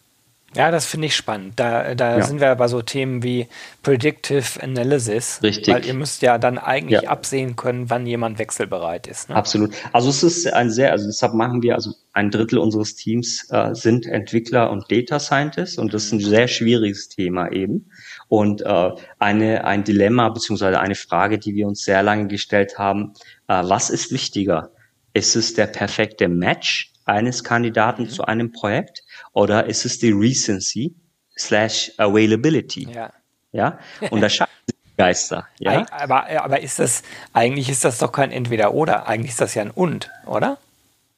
Ja, 0.56 0.72
das 0.72 0.86
finde 0.86 1.08
ich 1.08 1.16
spannend. 1.16 1.60
Da, 1.60 1.96
da 1.96 2.18
ja. 2.18 2.24
sind 2.24 2.40
wir 2.40 2.56
bei 2.56 2.68
so 2.68 2.82
Themen 2.82 3.24
wie 3.24 3.48
Predictive 3.84 4.62
Analysis. 4.62 5.40
Richtig. 5.44 5.74
Weil 5.74 5.86
ihr 5.86 5.94
müsst 5.94 6.22
ja 6.22 6.38
dann 6.38 6.58
eigentlich 6.58 7.04
ja. 7.04 7.10
absehen 7.10 7.56
können, 7.56 7.90
wann 7.90 8.06
jemand 8.08 8.40
wechselbereit 8.40 9.08
ist. 9.08 9.30
Ne? 9.30 9.36
Absolut. 9.36 9.74
Also 9.92 10.10
es 10.10 10.24
ist 10.24 10.52
ein 10.52 10.72
sehr, 10.72 10.92
also 10.92 11.06
deshalb 11.06 11.34
machen 11.34 11.62
wir, 11.62 11.76
also 11.76 11.94
ein 12.14 12.32
Drittel 12.32 12.58
unseres 12.58 12.96
Teams 12.96 13.48
äh, 13.52 13.76
sind 13.76 14.06
Entwickler 14.06 14.72
und 14.72 14.90
Data 14.90 15.20
Scientists 15.20 15.78
und 15.78 15.94
das 15.94 16.06
ist 16.06 16.14
ein 16.14 16.20
sehr 16.22 16.48
schwieriges 16.48 17.10
Thema 17.10 17.52
eben. 17.52 17.92
Und 18.30 18.62
äh, 18.62 18.92
eine, 19.20 19.66
ein 19.66 19.84
Dilemma 19.84 20.30
beziehungsweise 20.30 20.80
eine 20.80 20.96
Frage, 20.96 21.38
die 21.38 21.54
wir 21.56 21.68
uns 21.68 21.84
sehr 21.84 22.02
lange 22.02 22.28
gestellt 22.28 22.78
haben, 22.78 23.14
äh, 23.48 23.62
was 23.66 23.90
ist 23.90 24.12
wichtiger? 24.12 24.72
Ist 25.14 25.36
es 25.36 25.54
der 25.54 25.68
perfekte 25.68 26.28
Match 26.28 26.92
eines 27.06 27.44
Kandidaten 27.44 28.04
mhm. 28.04 28.10
zu 28.10 28.26
einem 28.26 28.52
Projekt 28.52 29.04
oder 29.34 29.66
ist 29.66 29.86
es 29.86 30.00
die 30.00 30.12
Recency 30.12 30.96
slash 31.38 31.92
Availability? 31.98 32.90
Ja. 32.92 33.14
Ja. 33.52 33.80
Und 34.12 34.22
da 34.22 34.30
scheiden 34.30 34.52
sich 34.68 34.76
Geister. 34.98 35.48
Ja. 35.60 35.86
Aber, 35.92 36.28
aber 36.42 36.62
ist 36.62 36.80
das, 36.80 37.04
eigentlich 37.34 37.70
ist 37.70 37.86
das 37.86 37.98
doch 38.00 38.12
kein 38.12 38.32
Entweder-Oder. 38.32 39.08
Eigentlich 39.08 39.32
ist 39.32 39.42
das 39.42 39.54
ja 39.56 39.62
ein 39.62 39.72
Und, 39.72 40.10
oder? 40.26 40.58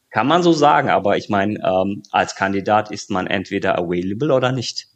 Kann 0.10 0.28
man 0.28 0.41
so 0.41 0.54
sagen, 0.54 0.89
aber 0.89 1.17
ich 1.17 1.30
meine, 1.30 1.60
ähm, 1.63 2.04
als 2.12 2.36
Kandidat 2.36 2.91
ist 2.91 3.10
man 3.12 3.28
entweder 3.28 3.78
available 3.78 4.34
oder 4.34 4.52
nicht. 4.52 4.88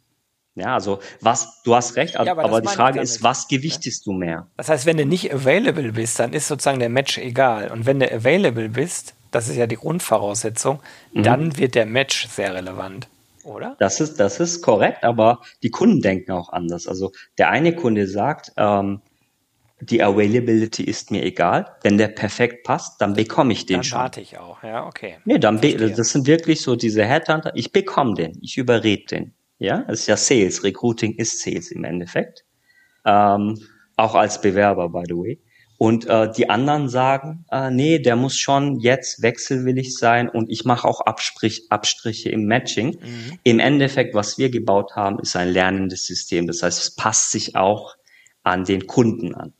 Ja, 0.54 0.74
also 0.74 1.00
was, 1.20 1.62
du 1.62 1.74
hast 1.74 1.96
recht, 1.96 2.14
ja, 2.14 2.20
aber, 2.20 2.44
aber 2.44 2.60
die 2.60 2.68
Frage 2.68 3.00
ist, 3.00 3.22
was 3.22 3.48
gewichtest 3.48 4.06
ja? 4.06 4.12
du 4.12 4.18
mehr? 4.18 4.46
Das 4.56 4.68
heißt, 4.68 4.84
wenn 4.84 4.96
du 4.96 5.06
nicht 5.06 5.32
available 5.32 5.92
bist, 5.92 6.18
dann 6.18 6.32
ist 6.32 6.48
sozusagen 6.48 6.78
der 6.78 6.90
Match 6.90 7.18
egal. 7.18 7.70
Und 7.70 7.86
wenn 7.86 8.00
du 8.00 8.12
available 8.12 8.68
bist, 8.68 9.14
das 9.32 9.48
ist 9.48 9.56
ja 9.56 9.66
die 9.66 9.76
Grundvoraussetzung, 9.76 10.80
mhm. 11.12 11.22
dann 11.24 11.58
wird 11.58 11.74
der 11.74 11.86
Match 11.86 12.28
sehr 12.28 12.54
relevant, 12.54 13.08
oder? 13.42 13.76
Das 13.80 14.00
ist, 14.00 14.20
das 14.20 14.38
ist 14.38 14.62
korrekt, 14.62 15.02
aber 15.02 15.40
die 15.62 15.70
Kunden 15.70 16.00
denken 16.00 16.30
auch 16.30 16.52
anders. 16.52 16.86
Also 16.86 17.10
der 17.38 17.50
eine 17.50 17.74
Kunde 17.74 18.06
sagt, 18.06 18.52
ähm, 18.56 19.00
die 19.80 20.00
Availability 20.02 20.84
ist 20.84 21.10
mir 21.10 21.24
egal. 21.24 21.66
Wenn 21.82 21.98
der 21.98 22.06
perfekt 22.06 22.62
passt, 22.62 23.00
dann 23.00 23.14
bekomme 23.14 23.52
ich 23.52 23.66
den 23.66 23.78
dann 23.78 23.84
schon. 23.84 23.96
Dann 23.96 24.02
warte 24.04 24.20
ich 24.20 24.38
auch, 24.38 24.62
ja, 24.62 24.86
okay. 24.86 25.16
Nee, 25.24 25.38
dann 25.38 25.60
das 25.60 26.10
sind 26.10 26.28
wirklich 26.28 26.60
so 26.62 26.76
diese 26.76 27.04
Headhunter. 27.04 27.50
Ich 27.56 27.72
bekomme 27.72 28.14
den, 28.14 28.38
ich 28.40 28.56
überrede 28.56 29.04
den. 29.06 29.34
Ja, 29.58 29.78
das 29.88 30.00
ist 30.00 30.06
ja 30.06 30.16
Sales. 30.16 30.62
Recruiting 30.62 31.14
ist 31.16 31.40
Sales 31.40 31.72
im 31.72 31.82
Endeffekt. 31.82 32.44
Ähm, 33.04 33.58
auch 33.96 34.14
als 34.14 34.40
Bewerber, 34.40 34.88
by 34.88 35.02
the 35.06 35.14
way. 35.14 35.40
Und 35.82 36.06
äh, 36.06 36.30
die 36.30 36.48
anderen 36.48 36.88
sagen, 36.88 37.44
äh, 37.50 37.68
nee, 37.68 37.98
der 37.98 38.14
muss 38.14 38.38
schon 38.38 38.78
jetzt 38.78 39.20
wechselwillig 39.20 39.98
sein 39.98 40.28
und 40.28 40.48
ich 40.48 40.64
mache 40.64 40.86
auch 40.86 41.00
Abstrich, 41.00 41.66
Abstriche 41.70 42.28
im 42.28 42.44
Matching. 42.46 43.00
Mhm. 43.00 43.38
Im 43.42 43.58
Endeffekt, 43.58 44.14
was 44.14 44.38
wir 44.38 44.48
gebaut 44.48 44.94
haben, 44.94 45.18
ist 45.18 45.34
ein 45.34 45.48
lernendes 45.48 46.06
System. 46.06 46.46
Das 46.46 46.62
heißt, 46.62 46.80
es 46.80 46.94
passt 46.94 47.32
sich 47.32 47.56
auch 47.56 47.96
an 48.44 48.64
den 48.64 48.86
Kunden 48.86 49.34
an. 49.34 49.54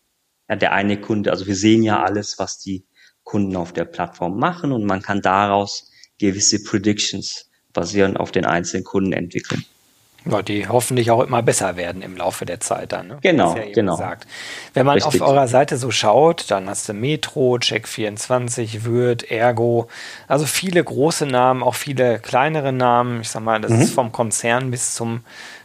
Ja, 0.48 0.54
der 0.54 0.70
eine 0.74 1.00
Kunde, 1.00 1.32
also 1.32 1.48
wir 1.48 1.56
sehen 1.56 1.82
ja 1.82 2.04
alles, 2.04 2.38
was 2.38 2.60
die 2.60 2.86
Kunden 3.24 3.56
auf 3.56 3.72
der 3.72 3.84
Plattform 3.84 4.38
machen 4.38 4.70
und 4.70 4.84
man 4.84 5.02
kann 5.02 5.22
daraus 5.22 5.90
gewisse 6.20 6.62
Predictions 6.62 7.50
basierend 7.72 8.20
auf 8.20 8.30
den 8.30 8.44
einzelnen 8.44 8.84
Kunden 8.84 9.12
entwickeln. 9.12 9.64
Ja, 10.24 10.42
die 10.42 10.68
hoffentlich 10.68 11.10
auch 11.10 11.20
immer 11.20 11.42
besser 11.42 11.76
werden 11.76 12.02
im 12.02 12.16
Laufe 12.16 12.46
der 12.46 12.60
Zeit 12.60 12.92
dann. 12.92 13.08
Ne? 13.08 13.18
Genau, 13.22 13.56
ja 13.56 13.64
genau. 13.72 13.96
Gesagt. 13.96 14.26
Wenn 14.72 14.86
man 14.86 14.94
Richtig. 14.94 15.20
auf 15.20 15.28
eurer 15.28 15.48
Seite 15.48 15.76
so 15.76 15.90
schaut, 15.90 16.50
dann 16.50 16.68
hast 16.68 16.88
du 16.88 16.92
Metro, 16.92 17.56
Check24, 17.56 18.84
Würth, 18.84 19.30
Ergo, 19.30 19.88
also 20.28 20.46
viele 20.46 20.82
große 20.82 21.26
Namen, 21.26 21.62
auch 21.62 21.74
viele 21.74 22.18
kleinere 22.20 22.72
Namen. 22.72 23.20
Ich 23.20 23.30
sag 23.30 23.42
mal, 23.42 23.60
das 23.60 23.72
mhm. 23.72 23.80
ist 23.80 23.94
vom 23.94 24.12
Konzern 24.12 24.70
bis 24.70 24.94
zum 24.94 25.22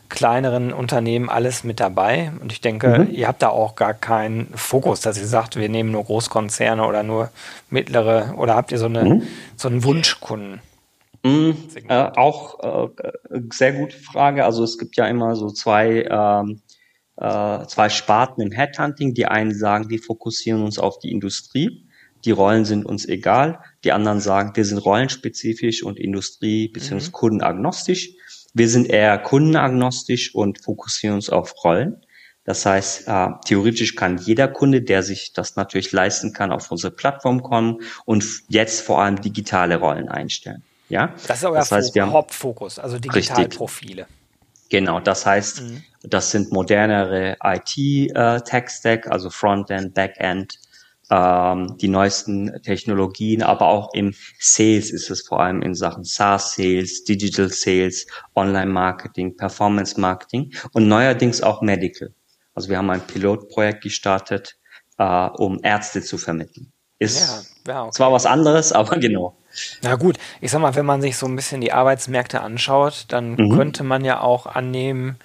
kleineren 0.09 0.73
Unternehmen 0.73 1.29
alles 1.29 1.63
mit 1.63 1.79
dabei. 1.79 2.31
Und 2.41 2.51
ich 2.51 2.61
denke, 2.61 2.99
mhm. 2.99 3.13
ihr 3.13 3.27
habt 3.27 3.41
da 3.41 3.49
auch 3.49 3.75
gar 3.75 3.93
keinen 3.93 4.47
Fokus, 4.55 5.01
dass 5.01 5.17
ihr 5.17 5.27
sagt, 5.27 5.57
wir 5.57 5.69
nehmen 5.69 5.91
nur 5.91 6.05
Großkonzerne 6.05 6.85
oder 6.85 7.03
nur 7.03 7.29
mittlere 7.69 8.33
oder 8.37 8.55
habt 8.55 8.71
ihr 8.71 8.79
so, 8.79 8.85
eine, 8.85 9.03
mhm. 9.03 9.27
so 9.55 9.67
einen 9.67 9.83
Wunschkunden? 9.83 10.61
Mm, 11.27 11.51
äh, 11.89 12.11
auch 12.15 12.93
äh, 12.93 13.09
sehr 13.51 13.73
gute 13.73 13.97
Frage. 13.97 14.45
Also 14.45 14.63
es 14.63 14.77
gibt 14.77 14.95
ja 14.97 15.07
immer 15.07 15.35
so 15.35 15.49
zwei, 15.49 16.07
ähm, 16.09 16.61
äh, 17.17 17.65
zwei 17.67 17.89
Sparten 17.89 18.41
im 18.41 18.51
Headhunting. 18.51 19.13
Die 19.13 19.25
einen 19.25 19.53
sagen, 19.53 19.89
wir 19.89 19.99
fokussieren 19.99 20.63
uns 20.63 20.79
auf 20.79 20.99
die 20.99 21.11
Industrie. 21.11 21.87
Die 22.25 22.31
Rollen 22.31 22.65
sind 22.65 22.85
uns 22.85 23.05
egal. 23.05 23.59
Die 23.83 23.91
anderen 23.91 24.19
sagen, 24.19 24.51
wir 24.55 24.65
sind 24.65 24.79
rollenspezifisch 24.79 25.83
und 25.83 25.99
Industrie- 25.99 26.69
bzw. 26.69 27.07
Mhm. 27.07 27.11
kundenagnostisch. 27.11 28.11
Wir 28.53 28.69
sind 28.69 28.89
eher 28.89 29.17
kundenagnostisch 29.17 30.33
und 30.33 30.63
fokussieren 30.63 31.15
uns 31.15 31.29
auf 31.29 31.53
Rollen. 31.63 32.01
Das 32.43 32.65
heißt, 32.65 33.09
äh, 33.09 33.27
theoretisch 33.45 33.95
kann 33.95 34.17
jeder 34.17 34.47
Kunde, 34.47 34.81
der 34.81 35.03
sich 35.03 35.33
das 35.33 35.57
natürlich 35.57 35.91
leisten 35.91 36.31
kann, 36.31 36.53
auf 36.53 36.71
unsere 36.71 36.91
Plattform 36.91 37.43
kommen 37.43 37.81
und 38.05 38.25
jetzt 38.47 38.81
vor 38.81 39.01
allem 39.01 39.19
digitale 39.21 39.75
Rollen 39.75 40.07
einstellen. 40.07 40.63
Ja? 40.89 41.13
Das 41.27 41.39
ist 41.39 41.45
euer 41.45 41.55
das 41.55 41.71
heißt, 41.71 41.95
wir 41.95 42.11
Hauptfokus, 42.11 42.79
also 42.79 42.97
Digitalprofile. 42.99 44.07
Genau, 44.69 44.99
das 44.99 45.25
heißt, 45.25 45.61
mhm. 45.61 45.83
das 46.03 46.31
sind 46.31 46.51
modernere 46.51 47.37
IT-Tech-Stack, 47.41 49.05
äh, 49.05 49.09
also 49.09 49.29
Frontend, 49.29 49.93
Backend, 49.93 50.59
ähm, 51.09 51.77
die 51.77 51.87
neuesten 51.87 52.61
Technologien, 52.63 53.43
aber 53.43 53.67
auch 53.67 53.93
im 53.93 54.13
Sales 54.39 54.91
ist 54.91 55.09
es 55.09 55.25
vor 55.25 55.39
allem 55.39 55.61
in 55.61 55.73
Sachen 55.73 56.03
SaaS-Sales, 56.03 57.05
Digital 57.05 57.49
Sales, 57.49 58.07
Online-Marketing, 58.35 59.37
Performance-Marketing 59.37 60.53
und 60.73 60.87
neuerdings 60.87 61.41
auch 61.41 61.61
Medical. 61.61 62.13
Also 62.53 62.69
wir 62.69 62.77
haben 62.77 62.89
ein 62.89 63.05
Pilotprojekt 63.05 63.83
gestartet, 63.83 64.57
äh, 64.97 65.27
um 65.37 65.59
Ärzte 65.63 66.01
zu 66.01 66.17
vermitteln. 66.17 66.73
Ist 66.99 67.47
ja, 67.65 67.73
ja, 67.73 67.83
okay. 67.83 67.91
zwar 67.91 68.11
was 68.11 68.25
anderes, 68.25 68.71
aber 68.73 68.97
genau. 68.97 69.35
Na 69.81 69.95
gut, 69.95 70.17
ich 70.41 70.51
sag 70.51 70.61
mal, 70.61 70.75
wenn 70.75 70.85
man 70.85 71.01
sich 71.01 71.17
so 71.17 71.25
ein 71.25 71.35
bisschen 71.35 71.61
die 71.61 71.73
Arbeitsmärkte 71.73 72.41
anschaut, 72.41 73.05
dann 73.09 73.31
mhm. 73.31 73.55
könnte 73.55 73.83
man 73.83 74.05
ja 74.05 74.21
auch 74.21 74.45
annehmen, 74.45 75.17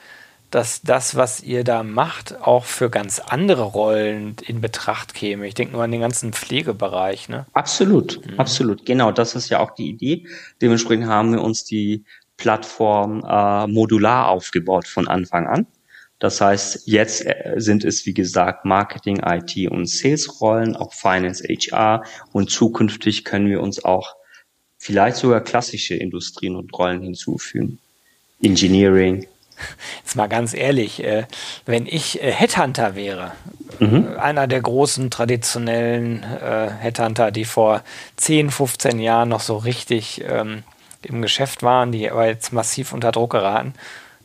dass 0.52 0.82
das, 0.82 1.16
was 1.16 1.42
ihr 1.42 1.64
da 1.64 1.82
macht, 1.82 2.40
auch 2.42 2.64
für 2.64 2.90
ganz 2.90 3.20
andere 3.20 3.62
Rollen 3.62 4.36
in 4.46 4.60
Betracht 4.60 5.14
käme. 5.14 5.46
Ich 5.46 5.54
denke 5.54 5.72
nur 5.72 5.82
an 5.82 5.90
den 5.90 6.02
ganzen 6.02 6.32
Pflegebereich. 6.32 7.28
Ne? 7.28 7.46
Absolut, 7.54 8.20
mhm. 8.26 8.38
absolut. 8.38 8.84
Genau, 8.84 9.12
das 9.12 9.34
ist 9.34 9.48
ja 9.48 9.60
auch 9.60 9.70
die 9.70 9.88
Idee. 9.88 10.26
Dementsprechend 10.60 11.06
haben 11.06 11.32
wir 11.32 11.42
uns 11.42 11.64
die 11.64 12.04
Plattform 12.36 13.24
äh, 13.26 13.66
modular 13.66 14.28
aufgebaut 14.28 14.86
von 14.86 15.08
Anfang 15.08 15.46
an. 15.46 15.66
Das 16.22 16.40
heißt, 16.40 16.82
jetzt 16.84 17.26
äh, 17.26 17.54
sind 17.56 17.84
es, 17.84 18.06
wie 18.06 18.14
gesagt, 18.14 18.64
Marketing, 18.64 19.20
IT 19.26 19.68
und 19.68 19.88
Sales-Rollen, 19.88 20.76
auch 20.76 20.92
Finance, 20.92 21.42
HR 21.42 22.04
und 22.30 22.48
zukünftig 22.48 23.24
können 23.24 23.48
wir 23.48 23.60
uns 23.60 23.84
auch 23.84 24.14
vielleicht 24.78 25.16
sogar 25.16 25.40
klassische 25.40 25.96
Industrien 25.96 26.54
und 26.54 26.72
Rollen 26.78 27.02
hinzufügen. 27.02 27.80
Engineering. 28.40 29.26
Jetzt 30.04 30.14
mal 30.14 30.28
ganz 30.28 30.54
ehrlich, 30.54 31.02
äh, 31.02 31.24
wenn 31.66 31.86
ich 31.86 32.22
äh, 32.22 32.30
Headhunter 32.30 32.94
wäre, 32.94 33.32
mhm. 33.80 34.14
Einer 34.16 34.46
der 34.46 34.60
großen 34.60 35.10
traditionellen 35.10 36.22
Headhunter, 36.22 37.32
die 37.32 37.44
vor 37.44 37.82
10, 38.14 38.52
15 38.52 39.00
Jahren 39.00 39.28
noch 39.28 39.40
so 39.40 39.56
richtig 39.56 40.22
ähm, 40.24 40.62
im 41.02 41.20
Geschäft 41.20 41.64
waren, 41.64 41.90
die 41.90 42.08
aber 42.08 42.28
jetzt 42.28 42.52
massiv 42.52 42.92
unter 42.92 43.10
Druck 43.10 43.32
geraten, 43.32 43.74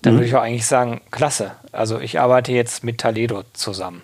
dann 0.01 0.13
mhm. 0.13 0.17
würde 0.17 0.27
ich 0.27 0.35
auch 0.35 0.41
eigentlich 0.41 0.65
sagen, 0.65 1.01
klasse. 1.11 1.51
Also 1.71 1.99
ich 1.99 2.19
arbeite 2.19 2.51
jetzt 2.51 2.83
mit 2.83 2.99
Taledo 2.99 3.43
zusammen. 3.53 4.01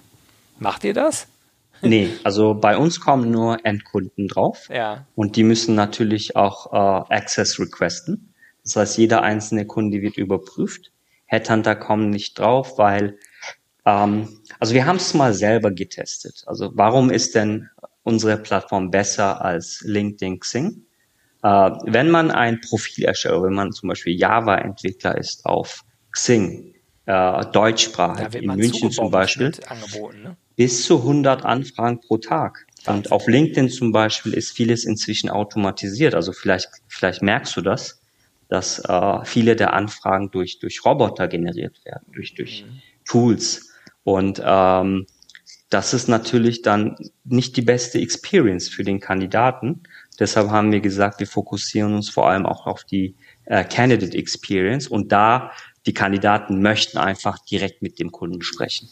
Macht 0.60 0.84
ihr 0.84 0.94
das? 0.94 1.28
Nee, 1.86 2.12
also 2.24 2.54
bei 2.54 2.78
uns 2.78 3.02
kommen 3.02 3.30
nur 3.30 3.66
Endkunden 3.66 4.30
drauf. 4.30 4.70
Ja. 4.74 5.06
Und 5.16 5.36
die 5.36 5.44
müssen 5.44 5.76
natürlich 5.76 6.38
auch 6.38 6.72
äh, 6.72 7.14
Access 7.14 7.60
requesten. 7.60 8.34
Das 8.64 8.78
heißt, 8.78 8.98
jeder 8.98 9.22
einzelne 9.22 9.66
Kunde 9.68 10.02
wird 10.02 10.16
überprüft. 10.16 10.94
Headhunter 11.26 11.76
kommen 11.76 12.10
nicht 12.10 12.40
drauf, 12.40 12.78
weil, 12.78 13.18
ähm, 13.86 14.30
also 14.60 14.74
wir 14.74 14.86
haben 14.86 14.96
es 14.96 15.14
mal 15.14 15.34
selber 15.34 15.72
getestet. 15.72 16.44
Also 16.46 16.72
warum 16.74 17.10
ist 17.10 17.36
denn 17.36 17.70
unsere 18.04 18.38
Plattform 18.38 18.90
besser 18.90 19.44
als 19.44 19.82
LinkedIn 19.82 20.40
Xing? 20.40 20.86
Äh, 21.44 21.72
wenn 21.86 22.10
man 22.10 22.32
ein 22.32 22.62
Profil 22.62 23.06
erstellt, 23.06 23.44
wenn 23.44 23.54
man 23.54 23.72
zum 23.74 23.90
Beispiel 23.90 24.18
Java-Entwickler 24.18 25.18
ist 25.18 25.46
auf 25.46 25.84
Xing, 26.12 26.74
äh, 27.06 27.46
deutschsprachig, 27.48 28.42
in 28.42 28.56
München 28.56 28.92
zum 28.92 29.12
Beispiel, 29.12 29.52
ne? 30.24 30.38
bis 30.56 30.86
zu 30.86 31.00
100 31.00 31.44
Anfragen 31.44 32.00
pro 32.00 32.18
Tag. 32.18 32.66
Und 32.86 33.12
auf 33.12 33.28
LinkedIn 33.28 33.70
zum 33.70 33.92
Beispiel 33.92 34.34
ist 34.34 34.52
vieles 34.52 34.86
inzwischen 34.86 35.30
automatisiert. 35.30 36.16
Also 36.16 36.32
vielleicht, 36.34 36.70
vielleicht 36.88 37.22
merkst 37.22 37.56
du 37.58 37.62
das, 37.62 38.02
dass 38.50 38.80
äh, 38.80 39.26
viele 39.26 39.56
der 39.56 39.74
Anfragen 39.74 40.32
durch, 40.32 40.60
durch 40.60 40.86
Roboter 40.86 41.28
generiert 41.28 41.84
werden, 41.86 42.06
durch, 42.14 42.36
durch 42.36 42.66
mhm. 42.66 42.82
Tools. 43.06 43.70
Und 44.04 44.42
ähm, 44.46 45.08
das 45.70 45.94
ist 45.94 46.08
natürlich 46.08 46.62
dann 46.62 46.96
nicht 47.24 47.58
die 47.58 47.62
beste 47.62 48.00
Experience 48.00 48.70
für 48.70 48.84
den 48.84 49.00
Kandidaten. 49.00 49.84
Deshalb 50.19 50.49
haben 50.49 50.71
wir 50.71 50.80
gesagt, 50.80 51.19
wir 51.19 51.28
fokussieren 51.28 51.93
uns 51.95 52.10
vor 52.10 52.30
allem 52.30 52.45
auch 52.45 52.67
auf 52.67 52.84
die 52.84 53.15
äh, 53.45 53.63
Candidate 53.63 54.17
Experience 54.17 54.88
und 54.88 55.12
da 55.12 55.52
die 55.86 55.93
Kandidaten 55.93 56.62
möchten 56.62 56.97
einfach 56.97 57.39
direkt 57.39 57.82
mit 57.82 57.99
dem 57.99 58.12
Kunden 58.12 58.41
sprechen. 58.41 58.89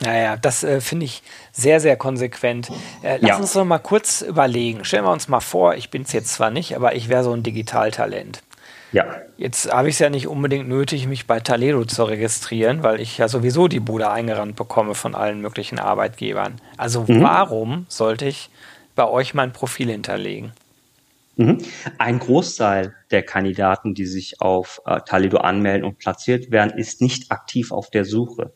Naja, 0.00 0.36
das 0.36 0.64
äh, 0.64 0.80
finde 0.80 1.06
ich 1.06 1.22
sehr, 1.52 1.80
sehr 1.80 1.96
konsequent. 1.96 2.70
Äh, 3.02 3.18
lass 3.20 3.28
ja. 3.30 3.36
uns 3.36 3.52
doch 3.52 3.64
mal 3.64 3.78
kurz 3.78 4.22
überlegen. 4.22 4.84
Stellen 4.84 5.04
wir 5.04 5.12
uns 5.12 5.28
mal 5.28 5.40
vor, 5.40 5.76
ich 5.76 5.90
bin 5.90 6.02
es 6.02 6.12
jetzt 6.12 6.34
zwar 6.34 6.50
nicht, 6.50 6.74
aber 6.74 6.94
ich 6.94 7.08
wäre 7.08 7.24
so 7.24 7.32
ein 7.32 7.42
Digitaltalent. 7.42 8.42
Ja. 8.92 9.06
Jetzt 9.36 9.72
habe 9.72 9.88
ich 9.88 9.96
es 9.96 9.98
ja 9.98 10.10
nicht 10.10 10.28
unbedingt 10.28 10.68
nötig, 10.68 11.06
mich 11.06 11.26
bei 11.26 11.40
Taledo 11.40 11.84
zu 11.84 12.04
registrieren, 12.04 12.82
weil 12.82 13.00
ich 13.00 13.18
ja 13.18 13.26
sowieso 13.26 13.66
die 13.66 13.80
Bude 13.80 14.10
eingerannt 14.10 14.54
bekomme 14.54 14.94
von 14.94 15.14
allen 15.14 15.40
möglichen 15.40 15.80
Arbeitgebern. 15.80 16.60
Also 16.76 17.04
mhm. 17.06 17.22
warum 17.22 17.86
sollte 17.88 18.26
ich 18.26 18.50
bei 18.94 19.08
euch 19.08 19.34
mein 19.34 19.52
Profil 19.52 19.90
hinterlegen? 19.90 20.52
Mhm. 21.36 21.58
Ein 21.98 22.18
Großteil 22.18 22.94
der 23.10 23.22
Kandidaten, 23.22 23.94
die 23.94 24.06
sich 24.06 24.40
auf 24.40 24.80
äh, 24.86 25.00
Talido 25.00 25.38
anmelden 25.38 25.84
und 25.84 25.98
platziert 25.98 26.50
werden, 26.50 26.78
ist 26.78 27.00
nicht 27.00 27.30
aktiv 27.32 27.72
auf 27.72 27.90
der 27.90 28.04
Suche. 28.04 28.52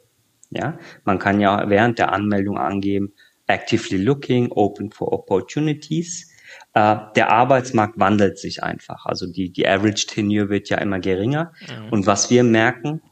Ja, 0.51 0.79
man 1.05 1.19
kann 1.19 1.41
ja 1.41 1.69
während 1.69 1.99
der 1.99 2.13
Anmeldung 2.13 2.57
angeben, 2.57 3.13
actively 3.47 3.99
looking, 3.99 4.51
open 4.53 4.91
for 4.91 5.13
opportunities. 5.13 6.31
Äh, 6.73 6.97
der 7.17 7.31
Arbeitsmarkt 7.31 7.99
wandelt 7.99 8.39
sich 8.39 8.63
einfach. 8.63 9.05
Also 9.05 9.27
die, 9.27 9.51
die 9.51 9.67
Average 9.67 10.07
Tenure 10.07 10.49
wird 10.49 10.69
ja 10.69 10.79
immer 10.79 11.01
geringer. 11.01 11.53
Mhm. 11.69 11.89
Und 11.91 12.07
was 12.07 12.31
wir 12.31 12.45
merken, 12.45 13.03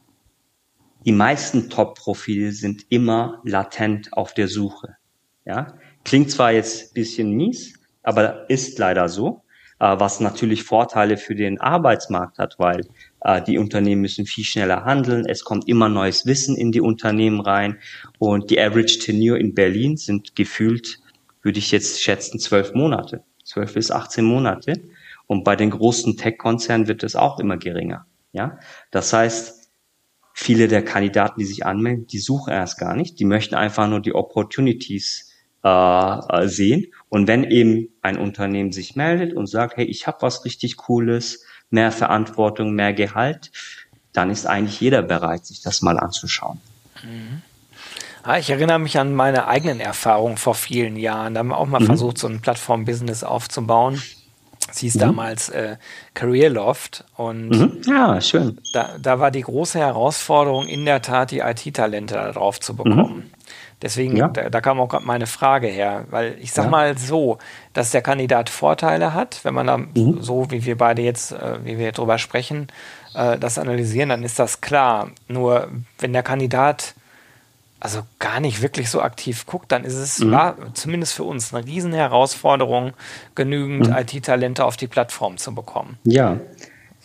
die 1.05 1.11
meisten 1.11 1.69
Top-Profile 1.69 2.51
sind 2.51 2.85
immer 2.89 3.41
latent 3.45 4.13
auf 4.13 4.33
der 4.33 4.47
Suche. 4.47 4.97
Ja, 5.45 5.75
klingt 6.03 6.31
zwar 6.31 6.51
jetzt 6.51 6.93
bisschen 6.93 7.31
mies, 7.31 7.79
aber 8.03 8.49
ist 8.49 8.77
leider 8.79 9.07
so. 9.07 9.43
Äh, 9.79 9.99
was 9.99 10.19
natürlich 10.19 10.63
Vorteile 10.63 11.17
für 11.17 11.35
den 11.35 11.59
Arbeitsmarkt 11.61 12.39
hat, 12.39 12.55
weil 12.57 12.87
äh, 13.21 13.41
die 13.43 13.59
Unternehmen 13.59 14.01
müssen 14.01 14.25
viel 14.25 14.43
schneller 14.43 14.85
handeln, 14.85 15.25
es 15.27 15.43
kommt 15.43 15.67
immer 15.67 15.87
neues 15.87 16.25
Wissen 16.25 16.55
in 16.55 16.71
die 16.71 16.81
Unternehmen 16.81 17.41
rein. 17.41 17.77
Und 18.17 18.49
die 18.49 18.59
Average 18.59 18.99
Tenure 18.99 19.37
in 19.37 19.53
Berlin 19.53 19.97
sind 19.97 20.35
gefühlt, 20.35 20.99
würde 21.43 21.59
ich 21.59 21.71
jetzt 21.71 22.01
schätzen, 22.01 22.39
zwölf 22.39 22.73
Monate, 22.73 23.23
zwölf 23.43 23.75
bis 23.75 23.91
18 23.91 24.25
Monate. 24.25 24.81
Und 25.27 25.43
bei 25.43 25.55
den 25.55 25.69
großen 25.69 26.17
Tech-Konzernen 26.17 26.87
wird 26.87 27.03
es 27.03 27.15
auch 27.15 27.39
immer 27.39 27.57
geringer. 27.57 28.07
Ja, 28.31 28.59
das 28.91 29.13
heißt, 29.13 29.69
viele 30.33 30.67
der 30.67 30.83
Kandidaten, 30.83 31.39
die 31.39 31.45
sich 31.45 31.65
anmelden, 31.65 32.07
die 32.07 32.19
suchen 32.19 32.53
erst 32.53 32.79
gar 32.79 32.95
nicht, 32.95 33.19
die 33.19 33.25
möchten 33.25 33.55
einfach 33.55 33.87
nur 33.87 33.99
die 33.99 34.15
Opportunities 34.15 35.26
äh, 35.63 36.47
sehen. 36.47 36.87
Und 37.09 37.27
wenn 37.27 37.43
eben 37.43 37.89
ein 38.01 38.17
Unternehmen 38.17 38.71
sich 38.71 38.95
meldet 38.95 39.33
und 39.33 39.47
sagt, 39.47 39.77
hey, 39.77 39.85
ich 39.85 40.07
habe 40.07 40.17
was 40.21 40.45
richtig 40.45 40.77
Cooles, 40.77 41.45
mehr 41.69 41.91
Verantwortung, 41.91 42.71
mehr 42.71 42.93
Gehalt, 42.93 43.51
dann 44.13 44.29
ist 44.29 44.47
eigentlich 44.47 44.79
jeder 44.79 45.01
bereit, 45.01 45.45
sich 45.45 45.61
das 45.61 45.81
mal 45.81 45.99
anzuschauen. 45.99 46.59
Mhm. 47.03 47.41
Ja, 48.25 48.37
ich 48.37 48.49
erinnere 48.49 48.79
mich 48.79 48.97
an 48.99 49.13
meine 49.13 49.47
eigenen 49.47 49.79
Erfahrungen 49.79 50.37
vor 50.37 50.55
vielen 50.55 50.97
Jahren. 50.97 51.33
Da 51.33 51.39
haben 51.39 51.47
wir 51.47 51.57
auch 51.57 51.67
mal 51.67 51.79
mhm. 51.79 51.85
versucht, 51.85 52.17
so 52.17 52.27
ein 52.27 52.41
Plattform-Business 52.41 53.23
aufzubauen. 53.23 54.01
Es 54.69 54.79
hieß 54.79 54.95
mhm. 54.95 54.99
damals 54.99 55.49
äh, 55.49 55.77
Career 56.13 56.49
Loft 56.49 57.05
und 57.15 57.49
mhm. 57.49 57.81
ja, 57.85 58.19
schön. 58.19 58.59
Da, 58.73 58.97
da 58.99 59.19
war 59.19 59.31
die 59.31 59.41
große 59.41 59.79
Herausforderung 59.79 60.67
in 60.67 60.83
der 60.83 61.01
Tat, 61.01 61.31
die 61.31 61.39
IT-Talente 61.39 62.15
darauf 62.15 62.59
zu 62.59 62.75
bekommen. 62.75 63.31
Deswegen, 63.81 64.17
ja. 64.17 64.27
da, 64.27 64.49
da, 64.49 64.59
kam 64.61 64.79
auch 64.79 64.89
gerade 64.89 65.05
meine 65.05 65.27
Frage 65.27 65.67
her, 65.67 66.05
weil 66.09 66.35
ich 66.39 66.51
sag 66.51 66.65
ja. 66.65 66.71
mal 66.71 66.97
so, 66.97 67.37
dass 67.73 67.91
der 67.91 68.01
Kandidat 68.01 68.49
Vorteile 68.49 69.13
hat, 69.13 69.41
wenn 69.43 69.53
man 69.53 69.67
da 69.67 69.77
mhm. 69.77 70.17
so, 70.19 70.49
wie 70.49 70.65
wir 70.65 70.77
beide 70.77 71.03
jetzt, 71.03 71.31
äh, 71.31 71.63
wie 71.63 71.77
wir 71.77 71.91
drüber 71.91 72.17
sprechen, 72.17 72.69
äh, 73.13 73.37
das 73.37 73.59
analysieren, 73.59 74.09
dann 74.09 74.23
ist 74.23 74.39
das 74.39 74.61
klar. 74.61 75.11
Nur 75.27 75.69
wenn 75.99 76.11
der 76.11 76.23
Kandidat 76.23 76.95
also 77.79 78.01
gar 78.17 78.39
nicht 78.39 78.63
wirklich 78.63 78.89
so 78.89 79.01
aktiv 79.01 79.45
guckt, 79.45 79.71
dann 79.71 79.83
ist 79.83 79.93
es 79.93 80.19
mhm. 80.19 80.31
war 80.31 80.55
zumindest 80.73 81.13
für 81.13 81.23
uns 81.23 81.53
eine 81.53 81.65
riesen 81.65 81.93
Herausforderung, 81.93 82.93
genügend 83.35 83.89
mhm. 83.89 83.95
IT-Talente 83.95 84.65
auf 84.65 84.77
die 84.77 84.87
Plattform 84.87 85.37
zu 85.37 85.53
bekommen. 85.53 85.99
Ja. 86.03 86.39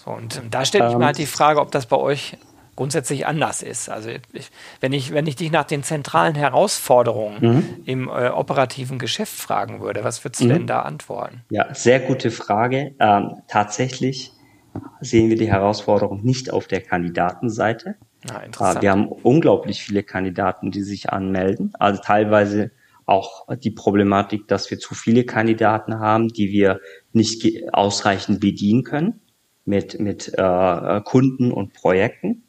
So, 0.02 0.10
und 0.10 0.40
da 0.50 0.64
stellt 0.64 0.84
sich 0.84 0.94
ähm, 0.94 0.98
mir 0.98 1.06
halt 1.06 1.18
die 1.18 1.26
Frage, 1.26 1.60
ob 1.60 1.70
das 1.70 1.86
bei 1.86 1.96
euch 1.96 2.38
grundsätzlich 2.76 3.26
anders 3.26 3.62
ist. 3.62 3.88
Also 3.88 4.10
ich, 4.32 4.50
wenn, 4.80 4.92
ich, 4.92 5.12
wenn 5.12 5.26
ich 5.26 5.36
dich 5.36 5.50
nach 5.50 5.64
den 5.64 5.82
zentralen 5.82 6.34
Herausforderungen 6.34 7.38
mhm. 7.40 7.82
im 7.84 8.08
äh, 8.08 8.28
operativen 8.28 8.98
Geschäft 8.98 9.34
fragen 9.34 9.80
würde, 9.80 10.04
was 10.04 10.24
würdest 10.24 10.42
du 10.42 10.46
mhm. 10.46 10.50
denn 10.50 10.66
da 10.66 10.82
antworten? 10.82 11.42
Ja, 11.50 11.74
sehr 11.74 12.00
gute 12.00 12.30
Frage. 12.30 12.94
Ähm, 12.98 13.42
tatsächlich 13.48 14.32
sehen 15.00 15.28
wir 15.28 15.36
die 15.36 15.50
Herausforderung 15.50 16.22
nicht 16.22 16.52
auf 16.52 16.66
der 16.66 16.80
Kandidatenseite. 16.80 17.96
Ah, 18.30 18.80
wir 18.80 18.90
haben 18.90 19.08
unglaublich 19.08 19.82
viele 19.82 20.02
Kandidaten, 20.02 20.70
die 20.70 20.82
sich 20.82 21.10
anmelden. 21.10 21.72
Also 21.78 22.00
teilweise 22.02 22.70
auch 23.04 23.48
die 23.56 23.72
Problematik, 23.72 24.46
dass 24.46 24.70
wir 24.70 24.78
zu 24.78 24.94
viele 24.94 25.24
Kandidaten 25.24 25.98
haben, 25.98 26.28
die 26.28 26.50
wir 26.50 26.80
nicht 27.12 27.44
ausreichend 27.72 28.40
bedienen 28.40 28.84
können 28.84 29.20
mit, 29.64 29.98
mit 30.00 30.32
äh, 30.36 31.00
Kunden 31.04 31.52
und 31.52 31.72
Projekten. 31.72 32.44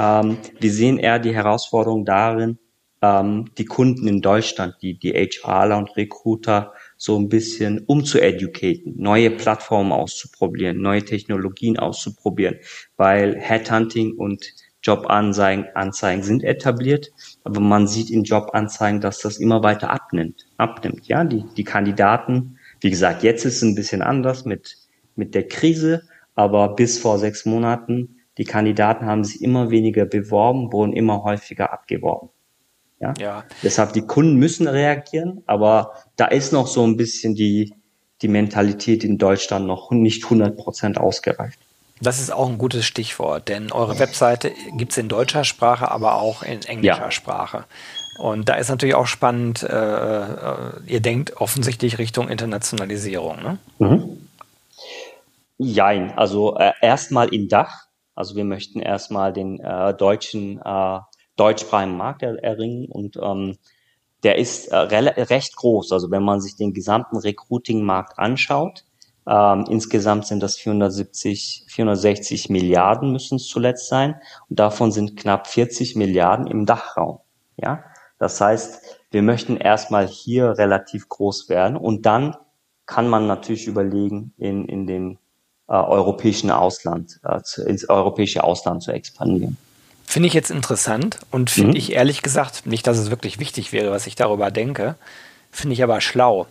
Ähm, 0.00 0.38
wir 0.58 0.72
sehen 0.72 0.98
eher 0.98 1.18
die 1.18 1.34
Herausforderung 1.34 2.06
darin, 2.06 2.58
ähm, 3.02 3.50
die 3.58 3.66
Kunden 3.66 4.08
in 4.08 4.22
Deutschland, 4.22 4.76
die, 4.80 4.98
die 4.98 5.12
HRler 5.12 5.76
und 5.76 5.94
Recruiter 5.96 6.72
so 6.96 7.18
ein 7.18 7.28
bisschen 7.28 7.84
umzueducaten, 7.86 8.94
neue 8.96 9.30
Plattformen 9.30 9.92
auszuprobieren, 9.92 10.80
neue 10.80 11.04
Technologien 11.04 11.78
auszuprobieren, 11.78 12.56
weil 12.96 13.36
Headhunting 13.38 14.16
und 14.16 14.54
Jobanzeigen 14.82 15.66
Anzeigen 15.74 16.22
sind 16.22 16.42
etabliert, 16.42 17.10
aber 17.44 17.60
man 17.60 17.86
sieht 17.86 18.08
in 18.08 18.24
Jobanzeigen, 18.24 19.02
dass 19.02 19.18
das 19.18 19.36
immer 19.36 19.62
weiter 19.62 19.90
abnimmt. 19.90 20.46
abnimmt. 20.56 21.06
Ja, 21.06 21.24
die, 21.24 21.44
die 21.54 21.64
Kandidaten, 21.64 22.58
wie 22.80 22.88
gesagt, 22.88 23.22
jetzt 23.22 23.44
ist 23.44 23.56
es 23.56 23.62
ein 23.62 23.74
bisschen 23.74 24.00
anders 24.00 24.46
mit, 24.46 24.78
mit 25.16 25.34
der 25.34 25.46
Krise, 25.46 26.04
aber 26.34 26.74
bis 26.74 26.98
vor 26.98 27.18
sechs 27.18 27.44
Monaten, 27.44 28.19
die 28.38 28.44
Kandidaten 28.44 29.06
haben 29.06 29.24
sich 29.24 29.42
immer 29.42 29.70
weniger 29.70 30.04
beworben, 30.06 30.72
wurden 30.72 30.92
immer 30.92 31.22
häufiger 31.24 31.72
abgeworben. 31.72 32.30
Ja? 33.00 33.14
ja. 33.18 33.44
Deshalb 33.62 33.92
die 33.92 34.02
Kunden 34.02 34.36
müssen 34.36 34.68
reagieren, 34.68 35.42
aber 35.46 35.94
da 36.16 36.26
ist 36.26 36.52
noch 36.52 36.66
so 36.66 36.86
ein 36.86 36.96
bisschen 36.96 37.34
die, 37.34 37.74
die 38.22 38.28
Mentalität 38.28 39.04
in 39.04 39.18
Deutschland 39.18 39.66
noch 39.66 39.90
nicht 39.90 40.24
100 40.24 40.56
Prozent 40.56 40.98
ausgereift. 40.98 41.58
Das 42.02 42.18
ist 42.18 42.32
auch 42.32 42.48
ein 42.48 42.56
gutes 42.56 42.86
Stichwort, 42.86 43.48
denn 43.48 43.72
eure 43.72 43.98
Webseite 43.98 44.52
gibt 44.76 44.92
es 44.92 44.98
in 44.98 45.08
deutscher 45.08 45.44
Sprache, 45.44 45.90
aber 45.90 46.14
auch 46.14 46.42
in 46.42 46.62
englischer 46.62 47.04
ja. 47.04 47.10
Sprache. 47.10 47.64
Und 48.18 48.48
da 48.48 48.54
ist 48.54 48.70
natürlich 48.70 48.94
auch 48.94 49.06
spannend, 49.06 49.62
äh, 49.62 49.66
äh, 49.68 50.72
ihr 50.86 51.00
denkt 51.00 51.36
offensichtlich 51.36 51.98
Richtung 51.98 52.28
Internationalisierung. 52.28 53.42
Ne? 53.42 53.58
Mhm. 53.78 54.28
Jein, 55.58 56.16
also 56.16 56.56
äh, 56.56 56.72
erstmal 56.80 57.28
in 57.28 57.48
Dach. 57.48 57.86
Also 58.20 58.36
wir 58.36 58.44
möchten 58.44 58.80
erstmal 58.80 59.32
den 59.32 59.60
äh, 59.60 59.94
deutschen, 59.94 60.60
äh, 60.62 60.98
deutschsprachigen 61.36 61.96
Markt 61.96 62.22
er 62.22 62.36
erringen 62.44 62.86
und 62.86 63.16
ähm, 63.16 63.56
der 64.22 64.36
ist 64.36 64.68
äh, 64.68 64.76
recht 64.76 65.56
groß. 65.56 65.90
Also 65.92 66.10
wenn 66.10 66.22
man 66.22 66.42
sich 66.42 66.54
den 66.54 66.74
gesamten 66.74 67.16
Recruiting-Markt 67.16 68.18
anschaut, 68.18 68.84
ähm, 69.26 69.64
insgesamt 69.70 70.26
sind 70.26 70.42
das 70.42 70.58
470, 70.58 71.64
460 71.68 72.50
Milliarden 72.50 73.10
müssen 73.10 73.36
es 73.36 73.48
zuletzt 73.48 73.88
sein. 73.88 74.20
Und 74.50 74.60
davon 74.60 74.92
sind 74.92 75.16
knapp 75.16 75.46
40 75.46 75.96
Milliarden 75.96 76.46
im 76.46 76.66
Dachraum. 76.66 77.20
Ja, 77.56 77.84
das 78.18 78.38
heißt, 78.38 79.00
wir 79.10 79.22
möchten 79.22 79.56
erstmal 79.56 80.06
hier 80.06 80.58
relativ 80.58 81.08
groß 81.08 81.48
werden 81.48 81.78
und 81.78 82.04
dann 82.04 82.36
kann 82.84 83.08
man 83.08 83.26
natürlich 83.26 83.66
überlegen, 83.66 84.34
in, 84.36 84.66
in 84.66 84.86
den 84.86 85.18
äh, 85.70 85.74
europäischen 85.74 86.50
Ausland, 86.50 87.20
äh, 87.22 87.62
ins 87.62 87.88
europäische 87.88 88.42
Ausland 88.42 88.82
zu 88.82 88.90
expandieren. 88.90 89.56
Finde 90.04 90.26
ich 90.26 90.34
jetzt 90.34 90.50
interessant 90.50 91.20
und 91.30 91.48
finde 91.48 91.70
mhm. 91.70 91.76
ich 91.76 91.92
ehrlich 91.92 92.22
gesagt, 92.22 92.66
nicht, 92.66 92.88
dass 92.88 92.98
es 92.98 93.10
wirklich 93.10 93.38
wichtig 93.38 93.72
wäre, 93.72 93.92
was 93.92 94.08
ich 94.08 94.16
darüber 94.16 94.50
denke, 94.50 94.96
finde 95.52 95.74
ich 95.74 95.84
aber 95.84 96.00
schlau. 96.00 96.48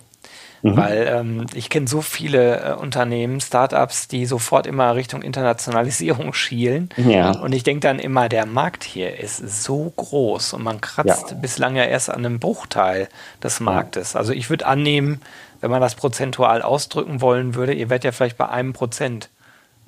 Mhm. 0.62 0.78
Weil 0.78 1.08
ähm, 1.14 1.46
ich 1.54 1.70
kenne 1.70 1.88
so 1.88 2.02
viele 2.02 2.62
äh, 2.62 2.74
Unternehmen, 2.76 3.42
Startups, 3.42 4.08
die 4.08 4.26
sofort 4.26 4.66
immer 4.66 4.96
Richtung 4.96 5.22
Internationalisierung 5.22 6.34
schielen. 6.34 6.90
Ja. 6.96 7.32
Und 7.32 7.54
ich 7.54 7.64
denke 7.64 7.82
dann 7.82 8.00
immer, 8.00 8.30
der 8.30 8.46
Markt 8.46 8.86
hier 8.86 9.20
ist 9.20 9.64
so 9.64 9.92
groß 9.96 10.54
und 10.54 10.64
man 10.64 10.80
kratzt 10.80 11.32
ja. 11.32 11.38
bislang 11.38 11.76
ja 11.76 11.84
erst 11.84 12.10
an 12.10 12.26
einem 12.26 12.40
Bruchteil 12.40 13.10
des 13.44 13.60
Marktes. 13.60 14.16
Also 14.16 14.32
ich 14.32 14.50
würde 14.50 14.66
annehmen, 14.66 15.22
wenn 15.62 15.72
man 15.72 15.82
das 15.82 15.96
prozentual 15.96 16.62
ausdrücken 16.62 17.22
wollen 17.22 17.56
würde, 17.56 17.74
ihr 17.74 17.90
werdet 17.90 18.06
ja 18.06 18.12
vielleicht 18.12 18.38
bei 18.38 18.50
einem 18.50 18.74
Prozent 18.74 19.30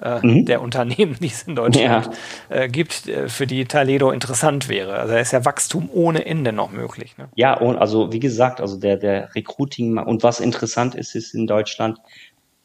äh, 0.02 0.26
mhm. 0.26 0.46
der 0.46 0.62
Unternehmen, 0.62 1.16
die 1.22 1.28
es 1.28 1.44
in 1.44 1.56
Deutschland 1.56 2.10
ja. 2.50 2.56
äh, 2.56 2.68
gibt, 2.70 3.08
äh, 3.08 3.30
für 3.30 3.48
die 3.48 3.66
Taledo 3.66 4.12
interessant 4.12 4.68
wäre. 4.68 4.96
Also 4.96 5.14
da 5.14 5.20
ist 5.20 5.32
ja 5.32 5.46
Wachstum 5.46 5.90
ohne 5.94 6.26
Ende 6.26 6.52
noch 6.52 6.72
möglich. 6.72 7.18
Ne? 7.18 7.30
Ja, 7.36 7.54
und 7.54 7.78
also 7.78 8.12
wie 8.12 8.20
gesagt, 8.20 8.62
also 8.62 8.78
der, 8.78 8.98
der 8.98 9.34
Recruiting 9.36 9.98
und 9.98 10.24
was 10.24 10.40
interessant 10.40 10.96
ist, 10.96 11.16
ist 11.16 11.34
in 11.34 11.48
Deutschland, 11.48 12.00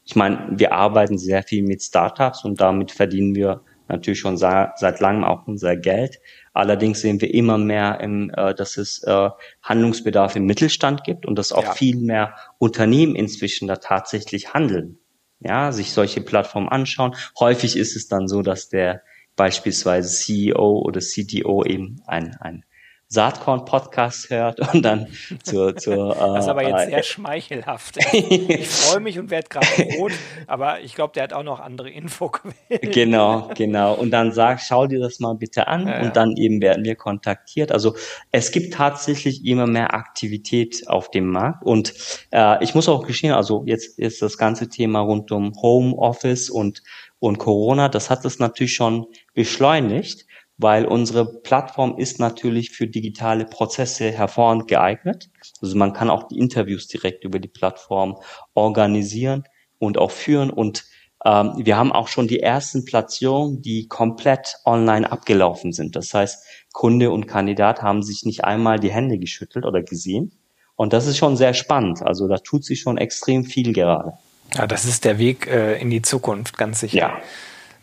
ich 0.05 0.17
meine, 0.17 0.47
wir 0.51 0.73
arbeiten 0.73 1.19
sehr 1.19 1.43
viel 1.43 1.63
mit 1.63 1.83
Startups 1.83 2.45
und 2.45 2.61
damit 2.61 2.93
verdienen 2.93 3.35
wir 3.35 3.61
natürlich 3.89 4.21
schon 4.21 4.37
seit 4.37 5.01
langem 5.01 5.25
auch 5.25 5.47
unser 5.47 5.77
Geld. 5.77 6.21
Allerdings 6.57 7.01
sehen 7.01 7.21
wir 7.21 7.33
immer 7.33 7.59
mehr, 7.59 8.01
im, 8.01 8.31
äh, 8.35 8.55
dass 8.55 8.77
es 8.77 9.03
äh, 9.03 9.31
Handlungsbedarf 9.63 10.37
im 10.37 10.47
Mittelstand 10.47 11.05
gibt 11.05 11.27
und 11.27 11.39
dass 11.39 11.53
auch 11.53 11.65
ja. 11.65 11.73
viel 11.73 11.97
mehr 11.97 12.35
Unternehmen 12.59 13.15
inzwischen 13.15 13.69
da 13.69 13.77
tatsächlich 13.77 14.55
handeln 14.55 14.99
ja, 15.41 15.73
sich 15.73 15.93
solche 15.93 16.21
Plattformen 16.21 16.69
anschauen. 16.69 17.15
Häufig 17.39 17.77
ist 17.77 17.97
es 17.97 18.09
dann 18.09 18.29
so, 18.29 18.43
dass 18.43 18.69
der 18.69 19.03
beispielsweise 19.37 20.09
CEO 20.09 20.79
oder 20.79 21.01
CTO 21.01 21.65
eben 21.65 22.03
ein, 22.07 22.37
ein 22.41 22.65
Saatkorn-Podcast 23.09 24.31
hört 24.31 24.75
und 24.75 24.83
dann 24.83 25.07
zur. 25.45 25.77
zur 25.77 26.15
das 26.19 26.45
ist 26.45 26.49
aber 26.49 26.63
jetzt 26.63 26.89
äh, 26.89 26.91
sehr 26.91 27.03
schmeichelhaft. 27.03 27.99
Ich 28.17 28.69
freue 28.69 29.01
mich 29.01 29.19
und 29.19 29.31
werde 29.31 29.49
gerade 29.49 29.67
rot, 29.99 30.13
aber 30.47 30.81
ich 30.81 30.95
glaube, 30.95 31.13
der 31.15 31.25
hat 31.25 31.33
auch 31.33 31.43
noch 31.43 31.61
andere 31.61 31.91
Infoquellen. 31.91 32.57
Genau, 32.69 33.51
genau. 33.55 33.95
Und 33.95 34.11
dann 34.11 34.33
sag, 34.33 34.61
schau 34.61 34.87
dir 34.87 34.99
das 34.99 35.21
mal 35.21 35.35
bitte 35.35 35.69
an 35.69 35.87
ja, 35.87 36.03
und 36.03 36.17
dann 36.17 36.37
eben 36.37 36.61
werden 36.61 36.85
wir 36.85 36.97
kontaktiert. 36.97 37.71
Also 37.71 37.95
es 38.33 38.51
gibt 38.51 38.75
tatsächlich 38.75 39.45
immer 39.45 39.67
mehr 39.67 39.95
Aktivität 39.95 40.89
auf 40.89 41.11
dem 41.11 41.31
Markt 41.31 41.65
und 41.65 41.95
äh, 42.33 42.63
ich 42.65 42.75
muss 42.75 42.89
auch 42.89 43.07
gestehen, 43.07 43.33
also 43.33 43.63
jetzt 43.67 43.99
ist 43.99 44.23
das 44.23 44.39
ganze 44.39 44.69
Thema 44.69 45.01
rund 45.01 45.31
um 45.31 45.53
Homeoffice 45.61 46.51
und 46.51 46.83
und 47.19 47.39
Corona, 47.39 47.89
das 47.89 48.11
hat 48.11 48.25
es 48.25 48.39
natürlich 48.39 48.75
schon 48.75 49.07
beschleunigt 49.33 50.26
weil 50.59 50.87
unsere 50.87 51.41
Plattform 51.41 51.99
ist 51.99 52.19
natürlich 52.19 52.71
für 52.71 52.87
digitale 52.87 53.45
Prozesse 53.45 54.11
hervorragend 54.11 54.69
geeignet. 54.69 55.29
Also 55.61 55.77
man 55.77 55.93
kann 55.93 56.11
auch 56.11 56.25
die 56.29 56.39
Interviews 56.39 56.87
direkt 56.89 57.25
über 57.25 57.39
die 57.39 57.49
Plattform 57.49 58.19
organisieren 58.55 59.45
und 59.79 59.99
auch 59.99 60.11
führen. 60.11 60.51
Und 60.51 60.85
ähm, 61.25 61.53
wir 61.57 61.77
haben 61.77 61.93
auch 61.93 62.09
schon 62.09 62.27
die 62.27 62.41
ersten 62.41 62.85
Platzierungen, 62.85 63.61
die 63.61 63.87
komplett 63.89 64.57
online 64.65 65.11
abgelaufen 65.11 65.73
sind. 65.73 65.95
Das 65.95 66.15
heißt, 66.15 66.45
Kunde 66.73 67.11
und 67.11 67.27
Kandidat 67.27 67.83
haben 67.83 68.03
sich 68.03 68.25
nicht 68.25 68.45
einmal 68.45 68.79
die 68.79 68.93
Hände 68.93 69.19
geschüttelt 69.19 69.67
oder 69.67 69.83
gesehen. 69.83 70.33
Und 70.75 70.93
das 70.93 71.07
ist 71.07 71.17
schon 71.17 71.37
sehr 71.37 71.55
spannend. 71.55 72.03
Also 72.03 72.29
da 72.29 72.37
tut 72.39 72.65
sich 72.65 72.81
schon 72.81 72.99
extrem 72.99 73.45
viel 73.45 73.73
gerade. 73.73 74.13
Ja, 74.55 74.67
das 74.67 74.85
ist 74.85 75.05
der 75.05 75.19
Weg 75.19 75.47
äh, 75.47 75.81
in 75.81 75.91
die 75.91 76.03
Zukunft, 76.03 76.57
ganz 76.57 76.81
sicher. 76.81 76.99
Ja. 76.99 77.19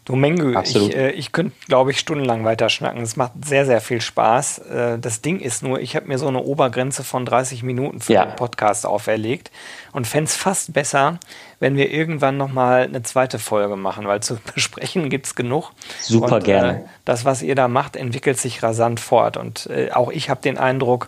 Du 0.05 0.17
Mengü, 0.17 0.59
ich, 0.61 0.95
äh, 0.95 1.11
ich 1.11 1.31
könnte, 1.31 1.55
glaube 1.67 1.91
ich, 1.91 1.99
stundenlang 1.99 2.43
weiter 2.43 2.67
schnacken. 2.67 3.01
Es 3.01 3.15
macht 3.15 3.31
sehr, 3.45 3.65
sehr 3.65 3.79
viel 3.79 4.01
Spaß. 4.01 4.57
Äh, 4.59 4.99
das 4.99 5.21
Ding 5.21 5.39
ist 5.39 5.63
nur, 5.63 5.79
ich 5.79 5.95
habe 5.95 6.07
mir 6.07 6.17
so 6.17 6.27
eine 6.27 6.41
Obergrenze 6.41 7.05
von 7.05 7.25
30 7.25 7.63
Minuten 7.63 8.01
für 8.01 8.13
ja. 8.13 8.25
den 8.25 8.35
Podcast 8.35 8.85
auferlegt 8.85 9.49
und 9.93 10.05
fände 10.05 10.25
es 10.25 10.35
fast 10.35 10.73
besser, 10.73 11.19
wenn 11.61 11.77
wir 11.77 11.89
irgendwann 11.89 12.35
nochmal 12.35 12.83
eine 12.83 13.01
zweite 13.03 13.39
Folge 13.39 13.77
machen, 13.77 14.05
weil 14.05 14.21
zu 14.21 14.37
besprechen 14.53 15.09
gibt 15.09 15.27
es 15.27 15.35
genug. 15.35 15.71
Super 16.01 16.35
und, 16.35 16.43
gerne. 16.43 16.79
Äh, 16.79 16.83
das, 17.05 17.23
was 17.23 17.41
ihr 17.41 17.55
da 17.55 17.69
macht, 17.69 17.95
entwickelt 17.95 18.37
sich 18.37 18.61
rasant 18.61 18.99
fort. 18.99 19.37
Und 19.37 19.67
äh, 19.67 19.91
auch 19.91 20.11
ich 20.11 20.29
habe 20.29 20.41
den 20.41 20.57
Eindruck, 20.57 21.07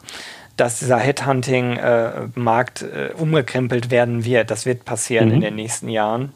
dass 0.56 0.80
dieser 0.80 1.00
Headhunting-Markt 1.00 2.82
äh, 2.82 3.10
umgekrempelt 3.18 3.92
werden 3.92 4.24
wird. 4.24 4.52
Das 4.52 4.66
wird 4.66 4.86
passieren 4.86 5.28
mhm. 5.28 5.34
in 5.36 5.42
den 5.42 5.56
nächsten 5.56 5.90
Jahren. 5.90 6.32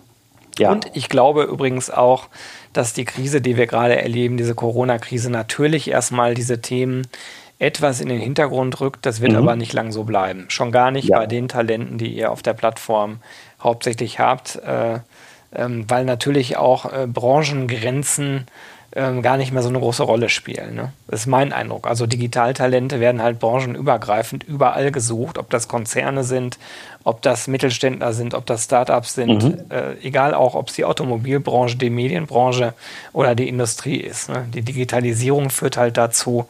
Ja. 0.60 0.72
Und 0.72 0.88
ich 0.94 1.10
glaube 1.10 1.44
übrigens 1.44 1.90
auch, 1.90 2.28
dass 2.74 2.94
die 2.94 3.06
Krise, 3.06 3.42
die 3.42 3.58
wir 3.58 3.68
gerade 3.68 4.02
erleben, 4.02 4.38
diese 4.38 4.56
Corona-Krise, 4.56 5.32
natürlich 5.32 5.90
erstmal 5.90 6.34
diese 6.34 6.62
Themen 6.62 7.08
etwas 7.60 8.00
in 8.00 8.08
den 8.08 8.20
Hintergrund 8.20 8.80
rückt. 8.80 9.06
Das 9.06 9.22
wird 9.22 9.34
mhm. 9.34 9.40
aber 9.40 9.56
nicht 9.56 9.74
lang 9.74 9.92
so 9.92 10.04
bleiben. 10.04 10.46
Schon 10.50 10.72
gar 10.72 10.92
nicht 10.92 11.10
ja. 11.10 11.20
bei 11.20 11.28
den 11.28 11.48
Talenten, 11.48 11.98
die 11.98 12.14
ihr 12.14 12.32
auf 12.32 12.42
der 12.42 12.54
Plattform 12.54 13.20
hauptsächlich 13.62 14.20
habt, 14.20 14.56
äh, 14.58 15.00
ähm, 15.54 15.86
weil 15.88 16.06
natürlich 16.06 16.58
auch 16.58 16.86
äh, 16.86 17.08
Branchengrenzen 17.08 18.46
ähm, 18.96 19.22
gar 19.22 19.38
nicht 19.38 19.52
mehr 19.52 19.62
so 19.62 19.70
eine 19.70 19.80
große 19.80 20.04
Rolle 20.04 20.30
spielen. 20.30 20.76
Ne? 20.76 20.92
Das 21.08 21.22
ist 21.22 21.26
mein 21.28 21.54
Eindruck. 21.54 21.88
Also 21.88 22.08
Digitaltalente 22.08 23.00
werden 23.00 23.22
halt 23.22 23.40
branchenübergreifend 23.40 24.44
überall 24.44 24.92
gesucht, 24.92 25.38
ob 25.38 25.50
das 25.50 25.68
Konzerne 25.68 26.24
sind, 26.24 26.58
ob 27.04 27.22
das 27.22 27.48
Mittelständler 27.48 28.14
sind, 28.14 28.34
ob 28.34 28.46
das 28.46 28.66
Startups 28.66 29.14
sind, 29.14 29.44
mhm. 29.44 29.66
äh, 29.70 29.94
egal 30.02 30.34
auch, 30.34 30.56
ob 30.56 30.70
es 30.70 30.76
die 30.76 30.86
Automobilbranche, 30.86 31.78
die 31.78 31.90
Medienbranche 31.90 32.74
oder 33.14 33.36
die 33.36 33.48
Industrie 33.48 33.98
ist. 33.98 34.30
Ne? 34.30 34.48
Die 34.54 34.64
Digitalisierung 34.64 35.50
führt 35.50 35.78
halt 35.78 35.98
dazu, 35.98 36.48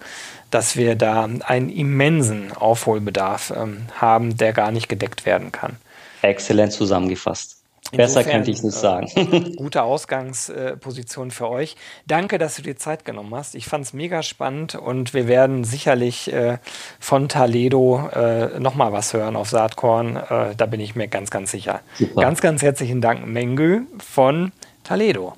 dass 0.49 0.78
wir 0.78 0.95
da 0.95 1.28
einen 1.45 1.69
immensen 1.69 2.52
Aufholbedarf 2.54 3.54
ähm, 3.56 3.86
haben, 3.95 4.38
der 4.38 4.54
gar 4.54 4.71
nicht 4.71 4.89
gedeckt 4.89 5.25
werden 5.25 5.52
kann. 5.52 5.78
Exzellent 6.21 6.73
zusammengefasst. 6.73 7.59
Besser 7.91 8.23
könnte 8.23 8.52
ich 8.52 8.58
es 8.58 8.63
nicht 8.63 8.75
äh, 8.75 8.80
sagen. 8.80 9.54
gute 9.56 9.84
Ausgangsposition 9.84 11.32
für 11.32 11.49
euch. 11.49 11.75
Danke, 12.06 12.38
dass 12.38 12.56
du 12.56 12.62
dir 12.62 12.78
Zeit 12.78 13.06
genommen 13.06 13.34
hast. 13.36 13.56
Ich 13.56 13.65
fand 13.65 13.86
es 13.86 13.93
mega 13.93 14.23
spannend 14.23 14.75
und 14.75 15.13
wir 15.13 15.28
werden 15.28 15.63
sicherlich 15.63 16.32
äh, 16.32 16.58
von 16.99 17.30
Taledo 17.30 18.10
äh, 18.13 18.60
nochmal 18.60 18.93
was 18.93 19.13
hören 19.13 19.36
auf 19.36 19.49
Saatkorn. 19.49 20.15
Äh, 20.15 20.56
da 20.56 20.65
bin 20.65 20.80
ich 20.80 20.95
mir 20.95 21.08
ganz, 21.08 21.32
ganz 21.32 21.52
sicher. 21.52 21.82
Super. 21.95 22.21
Ganz, 22.21 22.41
ganz 22.41 22.62
herzlichen 22.62 23.02
Dank, 23.02 23.25
Mengü 23.25 23.82
von 23.97 24.52
Taledo. 24.84 25.34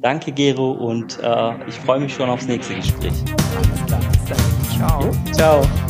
Danke, 0.00 0.30
Gero, 0.30 0.70
und 0.70 1.18
äh, 1.20 1.68
ich 1.68 1.74
freue 1.74 1.98
mich 1.98 2.14
schon 2.14 2.30
aufs 2.30 2.46
nächste 2.46 2.74
Gespräch. 2.74 3.12
Alles 3.56 3.86
klar, 3.86 4.00
bis 4.12 4.24
dann. 4.26 4.78
Ciao. 4.78 5.12
Ciao. 5.32 5.87